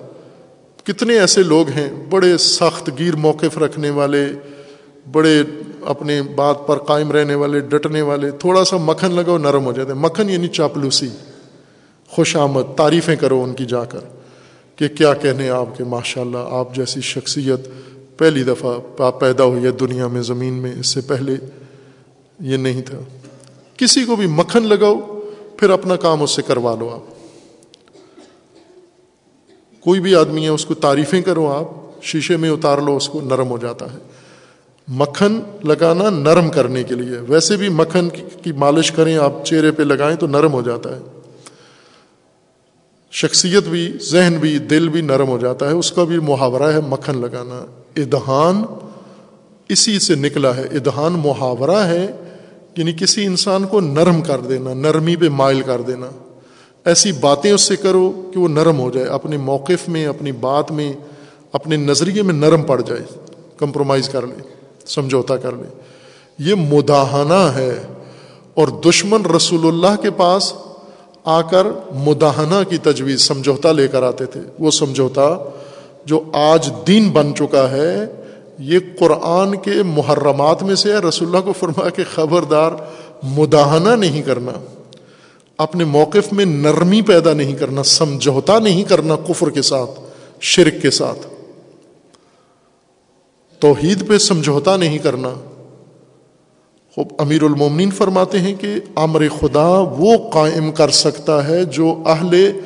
[0.85, 4.27] کتنے ایسے لوگ ہیں، بڑے سخت گیر موقف رکھنے والے،
[5.13, 5.43] بڑے
[5.81, 9.93] اپنے بات پر قائم رہنے والے، ڈٹنے والے۔ تھوڑا سا مکھن لگاؤ، نرم ہو جاتے
[9.93, 11.09] ہیں مکھن یعنی چاپلوسی۔
[12.09, 13.99] خوش آمد، تعریفیں کرو ان کی جا کر
[14.77, 17.69] کہ کیا کہنے آپ کے۔ ماشاء اللہ آپ جیسی شخصیت
[18.19, 21.35] پہلی دفعہ پیدا ہوئی ہے دنیا میں، زمین میں۔ اس سے پہلے
[22.43, 22.99] یہ نہیں تھا۔
[23.77, 25.21] کسی کو بھی مکھن لگاؤ،
[25.57, 27.01] پھر اپنا کام اس سے کروا لو آپ۔
[29.81, 31.69] کوئی بھی آدمی ہے، اس کو تعریفیں کرو آپ،
[32.03, 33.99] شیشے میں اتار لو، اس کو نرم ہو جاتا ہے۔
[34.89, 38.09] مکھن لگانا نرم کرنے کے لیے، ویسے بھی مکھن
[38.43, 41.01] کی مالش کریں، آپ چہرے پہ لگائیں تو نرم ہو جاتا ہے۔
[43.11, 46.81] شخصیت بھی، ذہن بھی، دل بھی نرم ہو جاتا ہے۔ اس کا بھی محاورہ ہے
[46.81, 47.67] مکھن لگانا۔
[47.97, 48.63] ادہان
[49.69, 52.13] اسی سے نکلا ہے۔ ادہان محاورہ ہے
[52.77, 56.07] یعنی کسی انسان کو نرم کر دینا، نرمی پہ مائل کر دینا۔
[56.85, 60.73] ایسی باتیں اس سے کرو کہ وہ نرم ہو جائے، اپنے موقف میں، اپنی بات
[60.73, 60.93] میں،
[61.53, 63.01] اپنے نظریے میں نرم پڑ جائے،
[63.57, 64.43] کمپرومائز کر لے
[64.87, 65.69] سمجھوتا کر لے
[66.39, 67.83] یہ مداحنہ ہے
[68.55, 70.53] اور دشمن رسول اللہ کے پاس
[71.25, 75.37] آ کر مداحنہ کی تجویز، سمجھوتا لے کر آتے تھے۔ وہ سمجھوتا
[76.05, 78.07] جو آج دین بن چکا ہے
[78.63, 82.73] یہ قرآن کے محرمات میں سے ہے۔ رسول اللہ کو فرما کے خبردار
[83.23, 84.53] مداحنہ نہیں کرنا۔
[85.59, 89.91] اپنے موقف میں نرمی پیدا نہیں کرنا، سمجھوتا نہیں کرنا کفر کے ساتھ،
[90.41, 91.27] شرک کے ساتھ۔
[93.61, 95.29] توحید پہ سمجھوتا نہیں کرنا۔
[96.95, 102.61] خوب، امیر المومنین فرماتے ہیں کہ امر خدا وہ قائم کر سکتا ہے جو اہل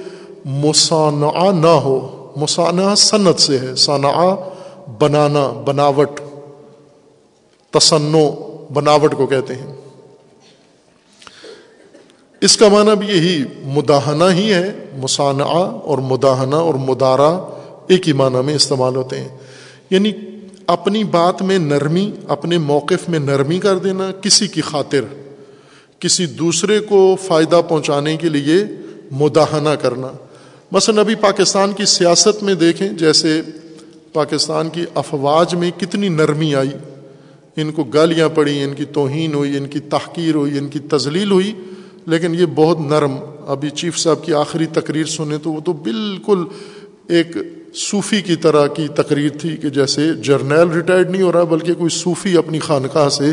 [0.44, 4.34] مسانع نہ ہو۔ مسانع صنعت سے ہے ثنا
[4.98, 6.20] بنانا، بناوٹ،
[7.70, 8.30] تسنو،
[8.72, 9.76] بناوٹ کو کہتے ہیں۔
[12.40, 17.44] اس کا معنی بھی یہی مداحنہ ہی ہے مسانع اور مداحنہ اور مدارہ
[17.88, 19.28] ایک ہی معنی میں استعمال ہوتے ہیں۔
[19.90, 20.12] یعنی
[20.66, 25.00] اپنی بات میں نرمی، اپنے موقف میں نرمی کر دینا کسی کی خاطر،
[25.98, 28.64] کسی دوسرے کو فائدہ پہنچانے کے لیے
[29.10, 30.08] مداحنہ کرنا۔
[30.72, 33.42] مثلا ابھی پاکستان کی سیاست میں دیکھیں، جیسے
[34.16, 36.70] پاکستان کی افواج میں کتنی نرمی آئی۔
[37.56, 41.30] ان کو گالیاں پڑی ان کی توہین ہوئی، ان کی تحقیر ہوئی، ان کی تزلیل
[41.30, 41.52] ہوئی،
[42.06, 46.44] لیکن یہ بہت نرم۔ ابھی چیف صاحب کی آخری تقریر سنیں تو وہ تو بالکل
[47.08, 47.36] ایک
[47.74, 51.90] صوفی کی طرح کی تقریر تھی کہ جیسے جرنیل ریٹائرڈ نہیں ہو رہا، بلکہ کوئی
[51.90, 53.32] صوفی اپنی خانقاہ سے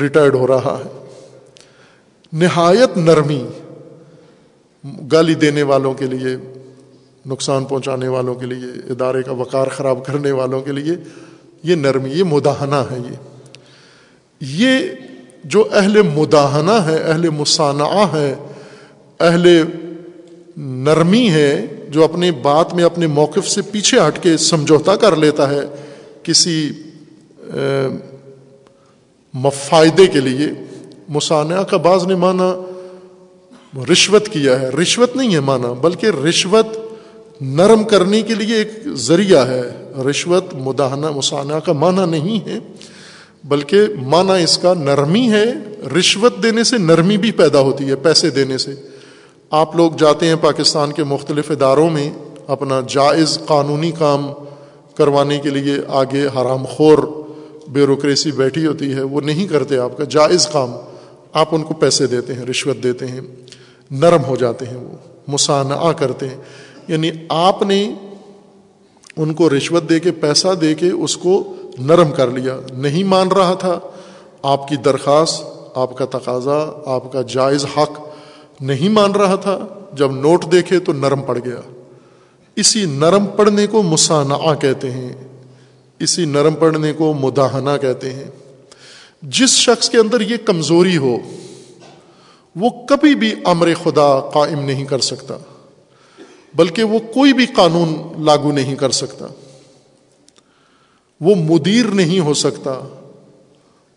[0.00, 0.90] ریٹائرڈ ہو رہا ہے۔
[2.32, 3.46] نہایت نرمی
[5.12, 6.57] گالی دینے والوں کے لیے۔
[7.28, 10.94] نقصان پہنچانے والوں کے لیے، ادارے کا وقار خراب کرنے والوں کے لیے
[11.62, 13.16] یہ نرمی، یہ مداحنہ ہے یہ۔
[14.40, 14.78] یہ
[15.44, 18.34] جو اہل مداحنہ ہے، اہل مسانعہ ہے،
[19.20, 19.62] اہل
[20.56, 25.50] نرمی ہے، جو اپنی بات میں اپنے موقف سے پیچھے ہٹ کے سمجھوتا کر لیتا
[25.50, 25.60] ہے
[26.22, 26.72] کسی
[29.64, 30.46] فائدے کے لیے
[31.08, 32.54] مسانعہ کا بعض نے مانا
[33.92, 36.87] رشوت کیا ہے۔ رشوت نہیں ہے مانا بلکہ رشوت
[37.40, 39.62] نرم کرنے کے لیے ایک ذریعہ ہے۔
[40.10, 42.58] رشوت مداحنہ، مسانعہ کا معنی نہیں ہے،
[43.44, 45.44] بلکہ معنی اس کا نرمی ہے۔
[45.98, 48.74] رشوت دینے سے نرمی بھی پیدا ہوتی ہے، پیسے دینے سے۔
[49.50, 52.10] آپ لوگ جاتے ہیں پاکستان کے مختلف اداروں میں
[52.46, 54.30] اپنا جائز قانونی کام
[54.96, 56.98] کروانے کے لیے آگے حرام خور،
[57.68, 60.72] بیوروکریسی بیٹھی ہوتی ہے، وہ نہیں کرتے آپ کا جائز کام۔
[61.32, 63.20] آپ ان کو پیسے دیتے ہیں، رشوت دیتے ہیں،
[63.90, 64.96] نرم ہو جاتے ہیں وہ،
[65.28, 67.94] مسانعہ کرتے ہیں۔ یعنی آپ نے
[69.16, 73.28] ان کو رشوت دے کے، پیسہ دے کے اس کو نرم کر لیا۔ نہیں مان
[73.28, 73.80] رہا تھا۔
[74.42, 78.00] آپ کی درخواست، آپ کا تقاضا، آپ کا جائز حق
[78.60, 79.58] نہیں مان رہا تھا۔
[79.92, 81.60] جب نوٹ دیکھے تو نرم پڑ گیا۔
[82.56, 85.12] اسی نرم پڑنے کو مسانعہ کہتے ہیں۔
[85.98, 88.24] اسی نرم پڑنے کو مداحنہ کہتے ہیں۔
[89.22, 91.16] جس شخص کے اندر یہ کمزوری ہو،
[92.56, 95.34] وہ کبھی بھی امر خدا قائم نہیں کر سکتا۔
[96.54, 99.26] بلکہ وہ کوئی بھی قانون لاگو نہیں کر سکتا۔
[101.20, 102.80] وہ مدیر نہیں ہو سکتا۔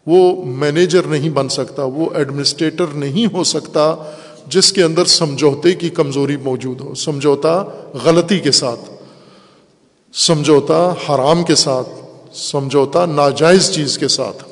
[0.07, 3.95] وہ مینیجر نہیں بن سکتا۔ وہ ایڈمنسٹریٹر نہیں ہو سکتا
[4.47, 7.63] جس کے اندر سمجھوتے کی کمزوری موجود ہو۔ سمجھوتا
[8.03, 8.79] غلطی کے ساتھ۔
[10.13, 11.89] سمجھوتا حرام کے ساتھ۔
[12.33, 14.43] سمجھوتا ناجائز چیز کے ساتھ۔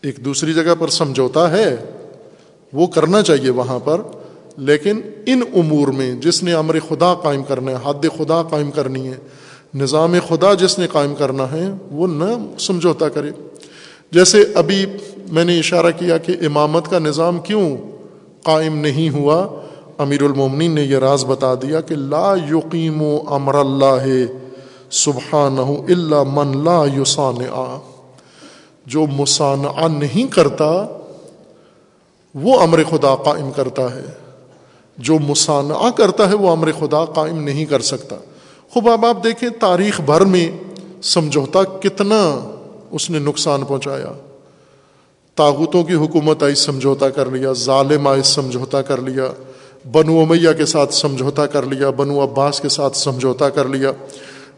[0.00, 1.76] ایک دوسری جگہ پر سمجھوتا ہے۔
[2.72, 4.00] وہ کرنا چاہیے وہاں پر۔
[4.56, 9.08] لیکن ان امور میں جس نے امر خدا قائم کرنا ہے، حد خدا قائم کرنی
[9.08, 9.16] ہے،
[9.74, 13.30] نظام خدا جس نے قائم کرنا ہے، وہ نہ سمجھوتا کرے۔
[14.10, 14.86] جیسے ابھی
[15.28, 17.76] میں نے اشارہ کیا کہ امامت کا نظام کیوں
[18.42, 19.46] قائم نہیں ہوا،
[19.98, 24.06] امیر المومنین نے یہ راز بتا دیا کہ لا یقیم و امر اللہ
[24.90, 27.34] سبحان اللہ من لا یوسان
[28.86, 30.86] جو مسانع نہیں کرتا،
[32.34, 34.21] وہ امر خدا قائم کرتا ہے۔
[34.98, 38.16] جو مسانع کرتا ہے وہ امر خدا قائم نہیں کر سکتا۔
[38.70, 40.50] خوب اب آپ دیکھیں تاریخ بھر میں
[41.02, 42.50] سمجھوتا کتنا
[42.90, 44.12] اس نے نقصان پہنچایا۔
[45.34, 49.24] تاغتوں کی حکومت آئی، سمجھوتا کر لیا۔ ظالم آئے، سمجھوتا کر لیا۔
[49.92, 53.92] بنو امیہ کے ساتھ سمجھوتا کر لیا۔ بنو عباس کے ساتھ سمجھوتا کر لیا۔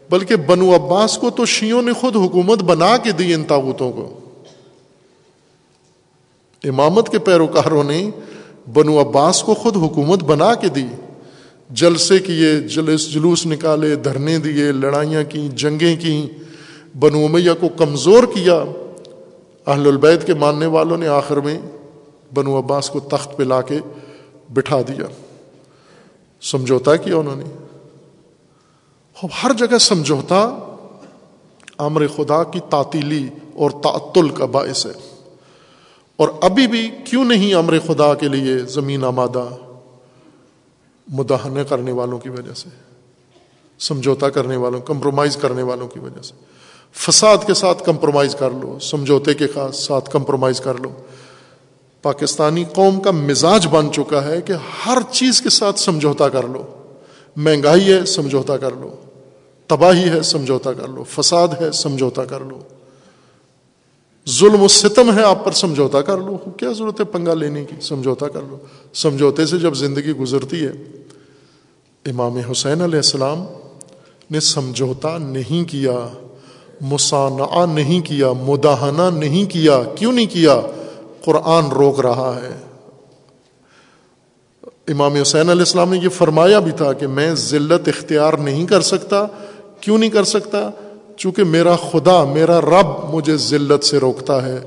[0.09, 4.19] بلکہ بنو عباس کو تو شیوں نے خود حکومت بنا کے دی ان تاغتوں کو۔
[6.63, 8.09] امامت کے پیروکاروں نے
[8.73, 10.85] بنو عباس کو خود حکومت بنا کے دی۔
[11.69, 16.29] جلسے کیے، جلس، جلوس نکالے، دھرنے دیے، لڑائیاں کی، جنگیں کی۔
[16.99, 18.63] بنو امیہ کو کمزور کیا۔
[19.67, 21.59] اہل البید کے ماننے والوں نے آخر میں
[22.33, 23.79] بنو عباس کو تخت پہ لا کے
[24.53, 25.05] بٹھا دیا۔
[26.41, 27.43] سمجھوتا کیا انہوں نے۔
[29.43, 30.59] ہر جگہ سمجھوتا۔
[31.77, 35.14] امر خدا کی تعطیلی اور تعطل کا باعث ہے۔
[36.17, 39.49] اور ابھی بھی کیوں نہیں امر خدا کے لیے زمین آمادہ
[41.07, 42.69] مداحنے کرنے والوں کی وجہ سے،
[43.79, 46.33] سمجھوتا کرنے والوں، کمپرومائز کرنے والوں کی وجہ سے؟
[46.93, 50.89] فساد کے ساتھ کمپرومائز کر لو، سمجھوتے کے ساتھ کمپرومائز کر لو۔
[52.01, 54.53] پاکستانی قوم کا مزاج بن چکا ہے کہ
[54.85, 56.63] ہر چیز کے ساتھ سمجھوتا کر لو۔
[57.35, 58.95] مہنگائی ہے، سمجھوتا کر لو۔
[59.67, 62.59] تباہی ہے، سمجھوتا کر لو۔ فساد ہے، سمجھوتا کر لو۔
[64.29, 67.75] ظلم و ستم ہے، آپ پر سمجھوتا کر لو۔ کیا ضرورت ہے پنگا لینے کی؟
[67.81, 68.57] سمجھوتا کر لو۔
[68.93, 70.71] سمجھوتے سے جب زندگی گزرتی ہے،
[72.05, 73.43] امام حسین علیہ السلام
[74.31, 76.07] نے سمجھوتا نہیں کیا
[76.81, 80.61] مسانہ نہیں کیا، مداحنہ نہیں کیا، کیوں نہیں کیا؟
[81.25, 82.57] قرآن روک رہا ہے۔
[84.87, 88.81] امام حسین علیہ السلام نے یہ فرمایا بھی تھا کہ میں ذلت اختیار نہیں کر
[88.81, 89.27] سکتا۔
[89.81, 90.69] کیوں نہیں کر سکتا؟
[91.17, 94.59] چونکہ میرا خدا، میرا رب مجھے ذلت سے روکتا ہے،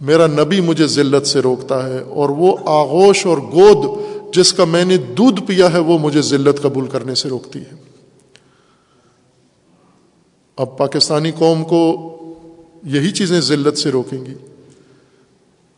[0.00, 3.86] میرا نبی مجھے ذلت سے روکتا ہے، اور وہ آغوش اور گود
[4.34, 7.74] جس کا میں نے دودھ پیا ہے، وہ مجھے ذلت قبول کرنے سے روکتی ہے۔
[10.56, 11.82] اب پاکستانی قوم کو
[12.84, 14.34] یہی چیزیں ذلت سے روکیں گی۔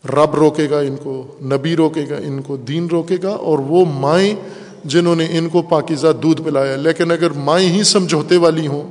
[0.04, 3.84] رب روکے گا ان کو، نبی روکے گا ان کو، دین روکے گا، اور وہ
[3.84, 4.34] مائیں
[4.84, 8.82] جنہوں نے ان کو پاکیزہ دودھ پلایا لیکن اگر مائیں ہی سمجھوتے والی ہوں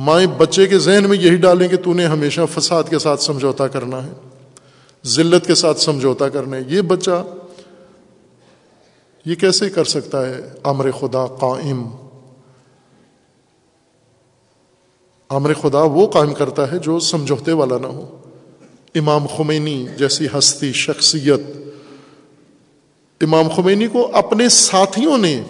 [0.00, 3.68] مائیں بچے کے ذہن میں یہی ڈالیں کہ تو نے ہمیشہ فساد کے ساتھ سمجھوتا
[3.68, 4.12] کرنا ہے،
[5.06, 7.24] ذلت کے ساتھ سمجھوتا کرنا ہے۔ یہ بچہ
[9.24, 11.82] یہ کیسے کر سکتا ہے؟ امر خدا قائم۔
[15.28, 18.16] امر خدا وہ قائم کرتا ہے جو سمجھوتے والا نہ ہو۔
[18.94, 21.40] امام خمینی جیسی ہستی، شخصیت۔
[23.20, 25.42] امام خمینی کو اپنے ساتھیوں نے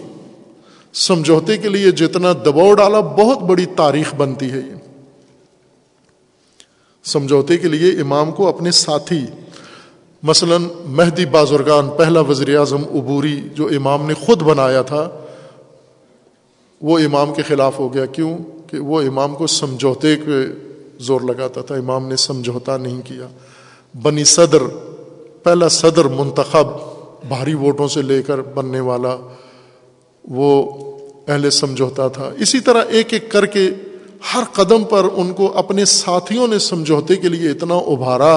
[0.98, 4.74] سمجھوتے کے لیے جتنا دباؤ ڈالا، بہت بڑی تاریخ بنتی ہے یہ۔
[7.04, 9.26] سمجھوتے کے لیے امام کو اپنے ساتھی،
[10.22, 15.10] مثلا مہدی بازرگان، پہلا وزیر اعظم عبوری، جو امام نے خود بنایا تھا،
[16.82, 20.46] وہ امام کے خلاف ہو گیا۔ کیوں؟ کہ وہ امام کو سمجھوتے کے
[20.98, 23.26] زور لگاتا تھا۔ امام نے سمجھوتا نہیں کیا۔
[24.02, 24.62] بنی صدر،
[25.42, 26.66] پہلا صدر منتخب،
[27.28, 29.16] بھاری ووٹوں سے لے کر بننے والا
[30.30, 30.74] وہ
[31.28, 33.70] اہل سمجھوتا تھا۔ اسی طرح ایک ایک کر کے
[34.34, 38.34] ہر قدم پر ان کو اپنے ساتھیوں نے سمجھوتے کے لیے اتنا ابھارا،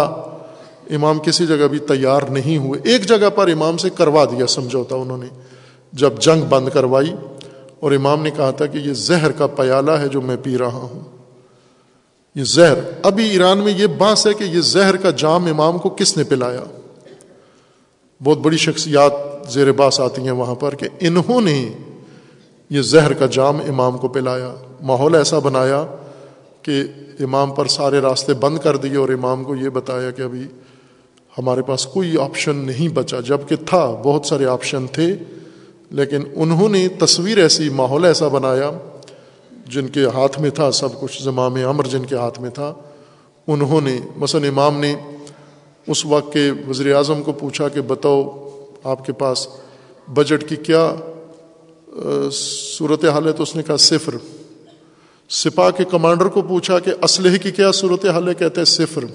[0.89, 4.95] امام کسی جگہ بھی تیار نہیں ہوئے۔ ایک جگہ پر امام سے کروا دیا سمجھوتا
[4.95, 5.25] انہوں نے۔
[5.93, 7.13] جب جنگ بند کروائی
[7.79, 10.89] اور امام نے کہا تھا کہ یہ زہر کا پیالہ ہے جو میں پی رہا
[10.93, 10.99] ہوں۔
[12.35, 15.89] یہ زہر، ابھی ایران میں یہ باس ہے کہ یہ زہر کا جام امام کو
[15.89, 16.63] کس نے پلایا؟
[18.23, 19.11] بہت بڑی شخصیات
[19.51, 21.57] زیر باس آتی ہیں وہاں پر کہ انہوں نے
[22.71, 25.83] یہ زہر کا جام امام کو پلایا، ماحول ایسا بنایا
[26.61, 26.81] کہ
[27.19, 30.47] امام پر سارے راستے بند کر دیے اور امام کو یہ بتایا کہ ابھی
[31.37, 35.13] ہمارے پاس کوئی آپشن نہیں بچا جبکہ تھا، بہت سارے آپشن تھے،
[35.91, 38.71] لیکن انہوں نے تصویر ایسی، ماحول ایسا بنایا
[39.67, 42.73] جن کے ہاتھ میں تھا، سب کچھ زمام امر جن کے ہاتھ میں تھا،
[43.47, 44.93] انہوں نے، مثلا امام نے
[45.87, 48.21] اس وقت کے وزیر اعظم کو پوچھا کہ بتاؤ
[48.83, 49.47] آپ کے پاس
[50.07, 50.95] بجٹ کی کیا
[52.77, 54.15] صورت حال ہے تو اس نے کہا صفر۔
[55.29, 59.05] سپاہ کے کمانڈر کو پوچھا کہ اسلحے کی کیا صورت حال ہے؟ کہتے ہیں صفر۔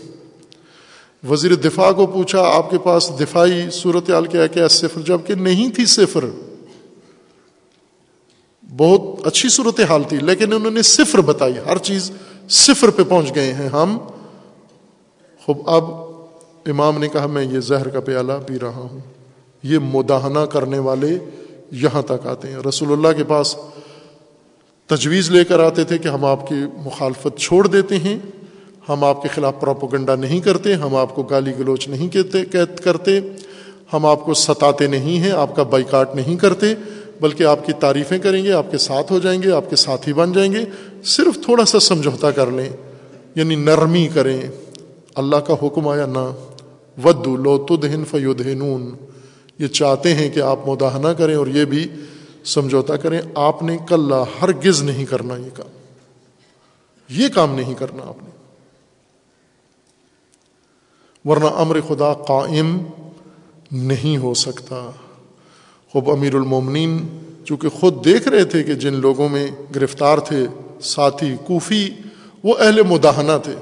[1.28, 5.86] وزیر دفاع کو پوچھا آپ کے پاس دفاعی صورتحال کیا کیا صفر؟ جبکہ نہیں تھی
[5.86, 6.24] صفر۔
[8.76, 12.10] بہت اچھی صورت حال تھی، لیکن انہوں نے صفر بتائی۔ ہر چیز
[12.50, 13.98] صفر پہ پہنچ گئے ہیں ہم۔
[15.44, 15.84] خوب، اب
[16.66, 19.15] امام نے کہا میں یہ زہر کا پیالہ پی رہا ہوں۔
[19.62, 21.18] یہ مداحنہ کرنے والے
[21.70, 23.56] یہاں تک آتے ہیں۔ رسول اللہ کے پاس
[24.86, 26.54] تجویز لے کر آتے تھے کہ ہم آپ کی
[26.84, 28.18] مخالفت چھوڑ دیتے ہیں۔
[28.88, 32.44] ہم آپ کے خلاف پروپوگنڈا نہیں کرتے، ہم آپ کو گالی گلوچ نہیں کہتے
[32.84, 33.20] کرتے،
[33.92, 36.66] ہم آپ کو ستاتے نہیں ہیں، آپ کا بائیکاٹ نہیں کرتے،
[37.20, 40.12] بلکہ آپ کی تعریفیں کریں گے، آپ کے ساتھ ہو جائیں گے، آپ کے ساتھی
[40.12, 40.64] بن جائیں گے۔
[41.04, 42.68] صرف تھوڑا سا سمجھوتا کر لیں
[43.34, 44.40] یعنی نرمی کریں۔
[45.14, 46.30] اللہ کا حکم آیا نہ
[47.04, 48.94] ودو لو تدہن فیودہنون
[49.58, 51.88] یہ چاہتے ہیں کہ آپ مداحنہ کریں اور یہ بھی
[52.44, 55.66] سمجھوتا کریں، آپ نے کل ہرگز نہیں کرنا یہ کام۔
[57.08, 58.30] یہ کام نہیں کرنا آپ نے۔
[61.24, 62.78] ورنہ امر خدا قائم
[63.72, 64.90] نہیں ہو سکتا۔
[65.92, 67.06] خوب امیر المومنین،
[67.44, 70.46] چونکہ خود دیکھ رہے تھے کہ جن لوگوں میں گرفتار تھے
[70.80, 71.90] ساتھی کوفی،
[72.44, 73.54] وہ اہل مداحنہ تھے۔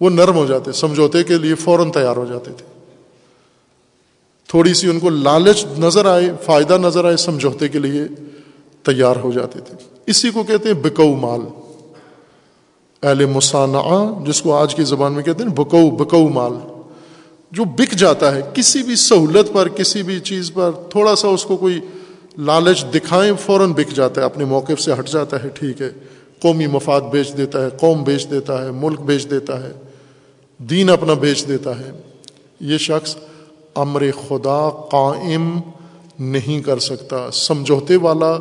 [0.00, 2.77] وہ نرم ہو جاتے، سمجھوتے کے لیے فوراً تیار ہو جاتے تھے۔
[4.48, 8.02] تھوڑی سی ان کو لالچ نظر آئے، فائدہ نظر آئے سمجھوتے کے لیے
[8.82, 9.74] تیار ہو جاتے تھے۔
[10.06, 11.40] اسی کو کہتے ہیں بکو مال۔
[13.02, 16.52] اہل مصانعہ، جس کو آج کی زبان میں کہتے ہیں بکو بکو مال۔
[17.52, 21.44] جو بک جاتا ہے، کسی بھی سہولت پر، کسی بھی چیز پر، تھوڑا سا اس
[21.44, 21.80] کو کوئی
[22.38, 25.90] لالچ دکھائیں، فوراً بک جاتا ہے، اپنے موقف سے ہٹ جاتا ہے، ٹھیک ہے۔
[26.42, 29.72] قومی مفاد بیچ دیتا ہے، قوم بیچ دیتا ہے، ملک بیچ دیتا ہے،
[30.58, 31.90] دین اپنا بیچ دیتا ہے۔
[32.60, 33.16] یہ شخص
[33.74, 35.60] امر خدا قائم
[36.18, 38.38] نہیں کر سکتا۔ سمجھوتے والا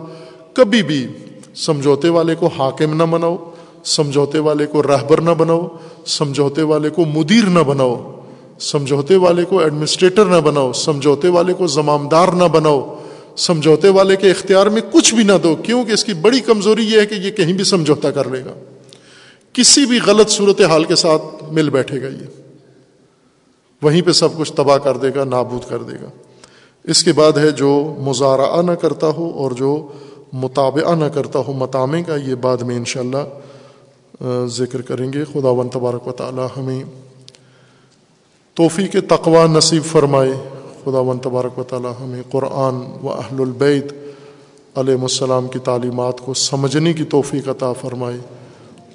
[0.54, 1.08] کبھی بھی
[1.56, 3.38] سمجھوتے والے کو حاکم نہ بناؤ،
[3.86, 5.68] سمجھوتے والے کو رہبر نہ بناؤ،
[6.06, 8.12] سمجھوتے والے کو مدیر نہ بناؤ،
[8.60, 12.96] سمجھوتے والے کو ایڈمنسٹریٹر نہ بناؤ، سمجھوتے والے کو زمامدار نہ بناؤ۔
[13.36, 17.00] سمجھوتے والے کے اختیار میں کچھ بھی نہ دو، کیونکہ اس کی بڑی کمزوری یہ
[17.00, 18.54] ہے کہ یہ کہیں بھی سمجھوتا کر لے گا۔
[19.54, 22.47] کسی بھی غلط صورت حال کے ساتھ مل بیٹھے گا یہ۔
[23.82, 26.10] وہیں پہ سب کچھ تباہ کر دے گا، نابود کر دے گا۔
[26.84, 29.88] اس کے بعد ہے جو مزارعہ نہ کرتا ہو اور جو
[30.34, 35.64] مطابعہ نہ کرتا ہو متامے کا، یہ بعد میں انشاءاللہ ذکر کریں گے۔ خدا و
[35.64, 36.84] تبارک و تعالی ہمیں
[38.54, 40.34] توفیق تقوا نصیب فرمائے۔
[40.84, 42.76] خدا و تبارک و تعالی ہمیں قرآن
[43.06, 43.94] و اہل البید
[44.76, 48.18] علیہ السلام کی تعلیمات کو سمجھنے کی توفیق عطا فرمائے،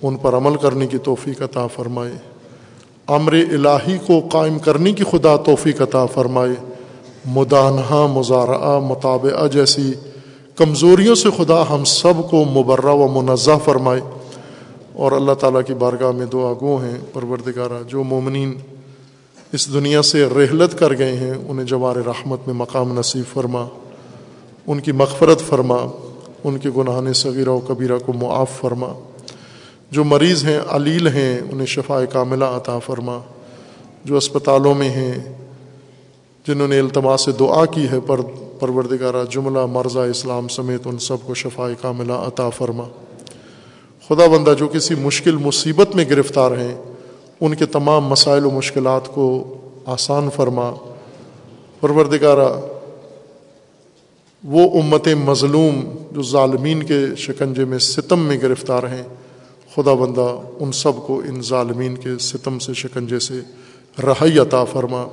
[0.02, 2.31] ان پر عمل کرنے کی توفیق عطا فرمائے۔
[3.14, 6.54] امر الہی کو قائم کرنے کی خدا توفیق عطا فرمائے۔
[7.24, 9.92] مدانہ مزارعہ مطابعہ جیسی
[10.56, 14.00] کمزوریوں سے خدا ہم سب کو مبرہ و منزہ فرمائے۔
[14.92, 18.54] اور اللہ تعالیٰ کی بارگاہ میں دعا گو ہیں، پروردگارہ، جو مومنین
[19.52, 23.66] اس دنیا سے رحلت کر گئے ہیں، انہیں جوار رحمت میں مقام نصیب فرما۔
[24.66, 25.76] ان کی مغفرت فرما۔
[26.44, 28.88] ان کے گناہ صغیرہ و کبیرہ کو معاف فرما۔
[29.92, 33.18] جو مریض ہیں، علیل ہیں، انہیں شفا کاملہ عطا فرما۔
[34.04, 35.36] جو اسپتالوں میں ہیں،
[36.46, 38.20] جنہوں نے التما سے دعا کی ہے، پر
[38.60, 42.84] پروردگارہ جملہ مرزا اسلام سمیت ان سب کو شفا کاملہ عطا فرما۔
[44.08, 46.82] خدا بندہ، جو کسی مشکل مصیبت میں گرفتار ہیں،
[47.40, 50.72] ان کے تمام مسائل و مشکلات کو آسان فرما۔
[51.80, 52.60] پروردگارہ،
[54.44, 59.02] وہ امت مظلوم جو ظالمین کے شکنجے میں ستم میں گرفتار ہیں
[59.74, 63.40] خدا بندہ ان سب کو ان ظالمین کے ستم سے شکنجے سے
[64.02, 65.06] رہائی عطا فرما۔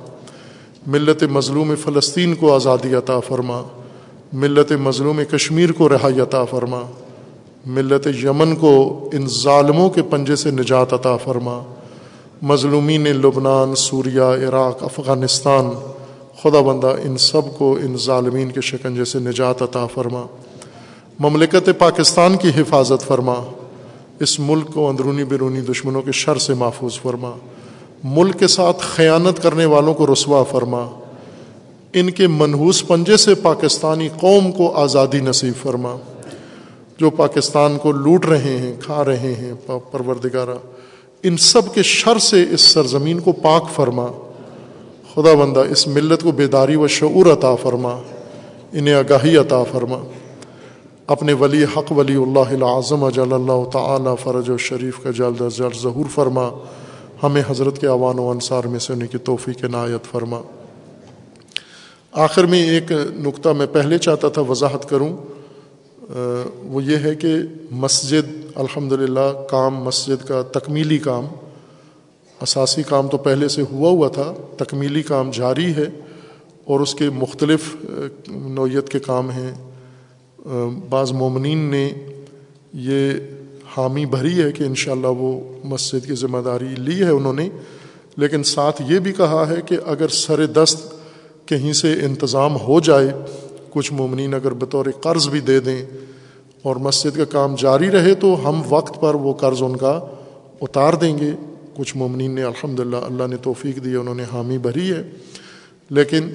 [0.86, 3.62] ملت مظلوم فلسطین کو آزادی عطا فرما۔
[4.32, 6.82] ملت مظلوم کشمیر کو رہائی عطا فرما۔
[7.66, 11.62] ملت یمن کو ان ظالموں کے پنجے سے نجات عطا فرما۔
[12.42, 15.70] مظلومین لبنان سوریا عراق، افغانستان،
[16.42, 20.26] خدا بندہ ان سب کو ان ظالمین کے شکنجے سے نجات عطا فرما۔
[21.18, 23.34] مملکت پاکستان کی حفاظت فرما۔
[24.20, 27.30] اس ملک کو اندرونی بیرونی دشمنوں کے شر سے محفوظ فرما۔
[28.04, 30.86] ملک کے ساتھ خیانت کرنے والوں کو رسوا فرما۔
[31.92, 35.96] ان کے منحوس پنجے سے پاکستانی قوم کو آزادی نصیب فرما۔
[36.98, 40.56] جو پاکستان کو لوٹ رہے ہیں، کھا رہے ہیں پروردگارہ،
[41.22, 44.06] ان سب کے شر سے اس سرزمین کو پاک فرما۔
[45.14, 47.98] خدا بندہ اس ملت کو بیداری و شعور عطا فرما۔
[48.72, 49.98] انہیں آگاہی عطا فرما۔
[51.10, 55.56] اپنے ولی حق ولی اللہ العظم اجل اللہ تعالی فرج و شریف کا جلد از
[55.56, 56.48] جلد ظہور فرما۔
[57.22, 60.40] ہمیں حضرت کے عوان و انصار میں سے انہیں کی توفیق عنایت فرما۔
[62.12, 65.16] آخر میں ایک نقطہ میں پہلے چاہتا تھا وضاحت کروں۔
[66.62, 67.34] وہ یہ ہے کہ
[67.70, 71.26] مسجد الحمد للہ کام، مسجد کا تکمیلی کام۔
[72.40, 75.86] اساسی کام تو پہلے سے ہوا ہوا تھا، تکمیلی کام جاری ہے
[76.64, 77.76] اور اس کے مختلف
[78.28, 79.69] نوعیت کے کام ہیں۔
[80.88, 81.92] بعض مومنین نے
[82.72, 83.12] یہ
[83.76, 87.48] حامی بھری ہے کہ انشاءاللہ وہ مسجد کی ذمہ داری لی ہے انہوں نے،
[88.16, 90.94] لیکن ساتھ یہ بھی کہا ہے کہ اگر سر دست
[91.46, 93.12] کہیں سے انتظام ہو جائے،
[93.70, 95.82] کچھ مومنین اگر بطور قرض بھی دے دیں
[96.62, 100.00] اور مسجد کا کام جاری رہے، تو ہم وقت پر وہ قرض ان کا
[100.60, 101.30] اتار دیں گے۔
[101.74, 105.02] کچھ مومنین نے الحمد للہ اللہ نے توفیق دی انہوں نے حامی بھری ہے۔
[105.90, 106.30] لیکن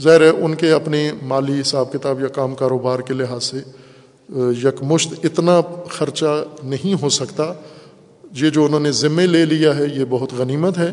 [0.00, 3.56] ظاہر ہے ان کے اپنے مالی حساب کتاب یا کام کاروبار کے لحاظ سے
[4.64, 7.54] یکمشت اتنا خرچہ نہیں ہو سکتا۔
[8.32, 10.92] یہ جو انہوں نے ذمے لے لیا ہے، یہ بہت غنیمت ہے۔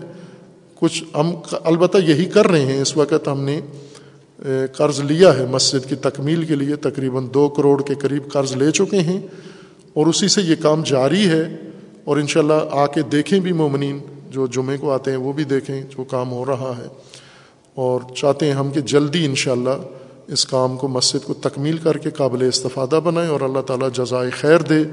[0.79, 1.31] کچھ ہم
[1.63, 3.61] البتہ یہی کر رہے ہیں۔ اس وقت ہم نے
[4.77, 8.71] قرض لیا ہے مسجد کی تکمیل کے لیے۔ تقریباً دو کروڑ کے قریب قرض لے
[8.71, 9.21] چکے ہیں۔
[9.93, 11.55] اور اسی سے یہ کام جاری ہے۔
[12.03, 13.99] اور انشاءاللہ آ کے دیکھیں بھی مومنین،
[14.29, 16.87] جو جمعے کو آتے ہیں، وہ بھی دیکھیں جو کام ہو رہا ہے۔
[17.75, 19.69] اور چاہتے ہیں ہم کہ جلدی انشاءاللہ
[20.27, 24.29] اس کام کو مسجد کو تکمیل کر کے قابل استفادہ بنائیں اور اللہ تعالیٰ جزائے
[24.29, 24.83] خیر دے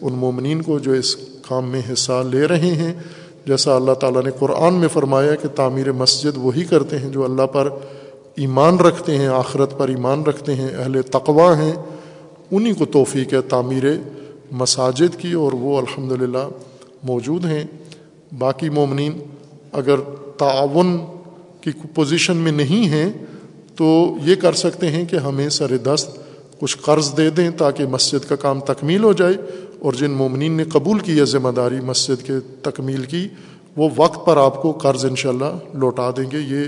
[0.00, 2.94] ان مومنین کو جو اس کام میں حصہ لے رہے ہیں۔
[3.46, 7.42] جیسا اللہ تعالیٰ نے قرآن میں فرمایا کہ تعمیر مسجد وہی کرتے ہیں جو اللہ
[7.42, 7.68] پر
[8.36, 11.72] ایمان رکھتے ہیں، آخرت پر ایمان رکھتے ہیں، اہل تقوا ہیں۔
[12.50, 13.84] انہی کو توفیق ہے تعمیر
[14.50, 16.36] مساجد کی اور وہ الحمد
[17.02, 17.64] موجود ہیں۔
[18.38, 19.12] باقی مومنین،
[19.72, 19.96] اگر
[20.36, 20.98] تعاون
[21.64, 23.10] کی پوزیشن میں نہیں ہیں،
[23.76, 26.18] تو یہ کر سکتے ہیں کہ ہمیں سر دست
[26.60, 29.34] کچھ قرض دے دیں تاکہ مسجد کا کام تکمیل ہو جائے،
[29.78, 33.28] اور جن مومنین نے قبول کی ہے ذمہ داری مسجد کے تکمیل کی،
[33.76, 36.64] وہ وقت پر آپ کو قرض انشاءاللہ لوٹا دیں گے، یہ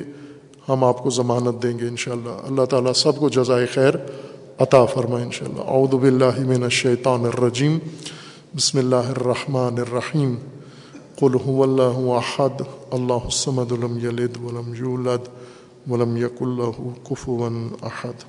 [0.69, 3.95] ہم آپ کو ضمانت دیں گے انشاءاللہ۔ اللہ تعالیٰ سب کو جزائے خیر
[4.59, 7.79] عطا فرمائے انشاءاللہ۔ اعوذ باللہ من الشیطان الرجیم۔
[8.55, 10.35] بسم اللہ الرحمن الرحیم۔
[11.21, 12.63] قل هو اللہ احد
[12.93, 15.29] اللہ الصمد لم يلد ولم يولد
[15.91, 17.49] ولم يكن اللہ كفوا
[17.83, 18.27] احد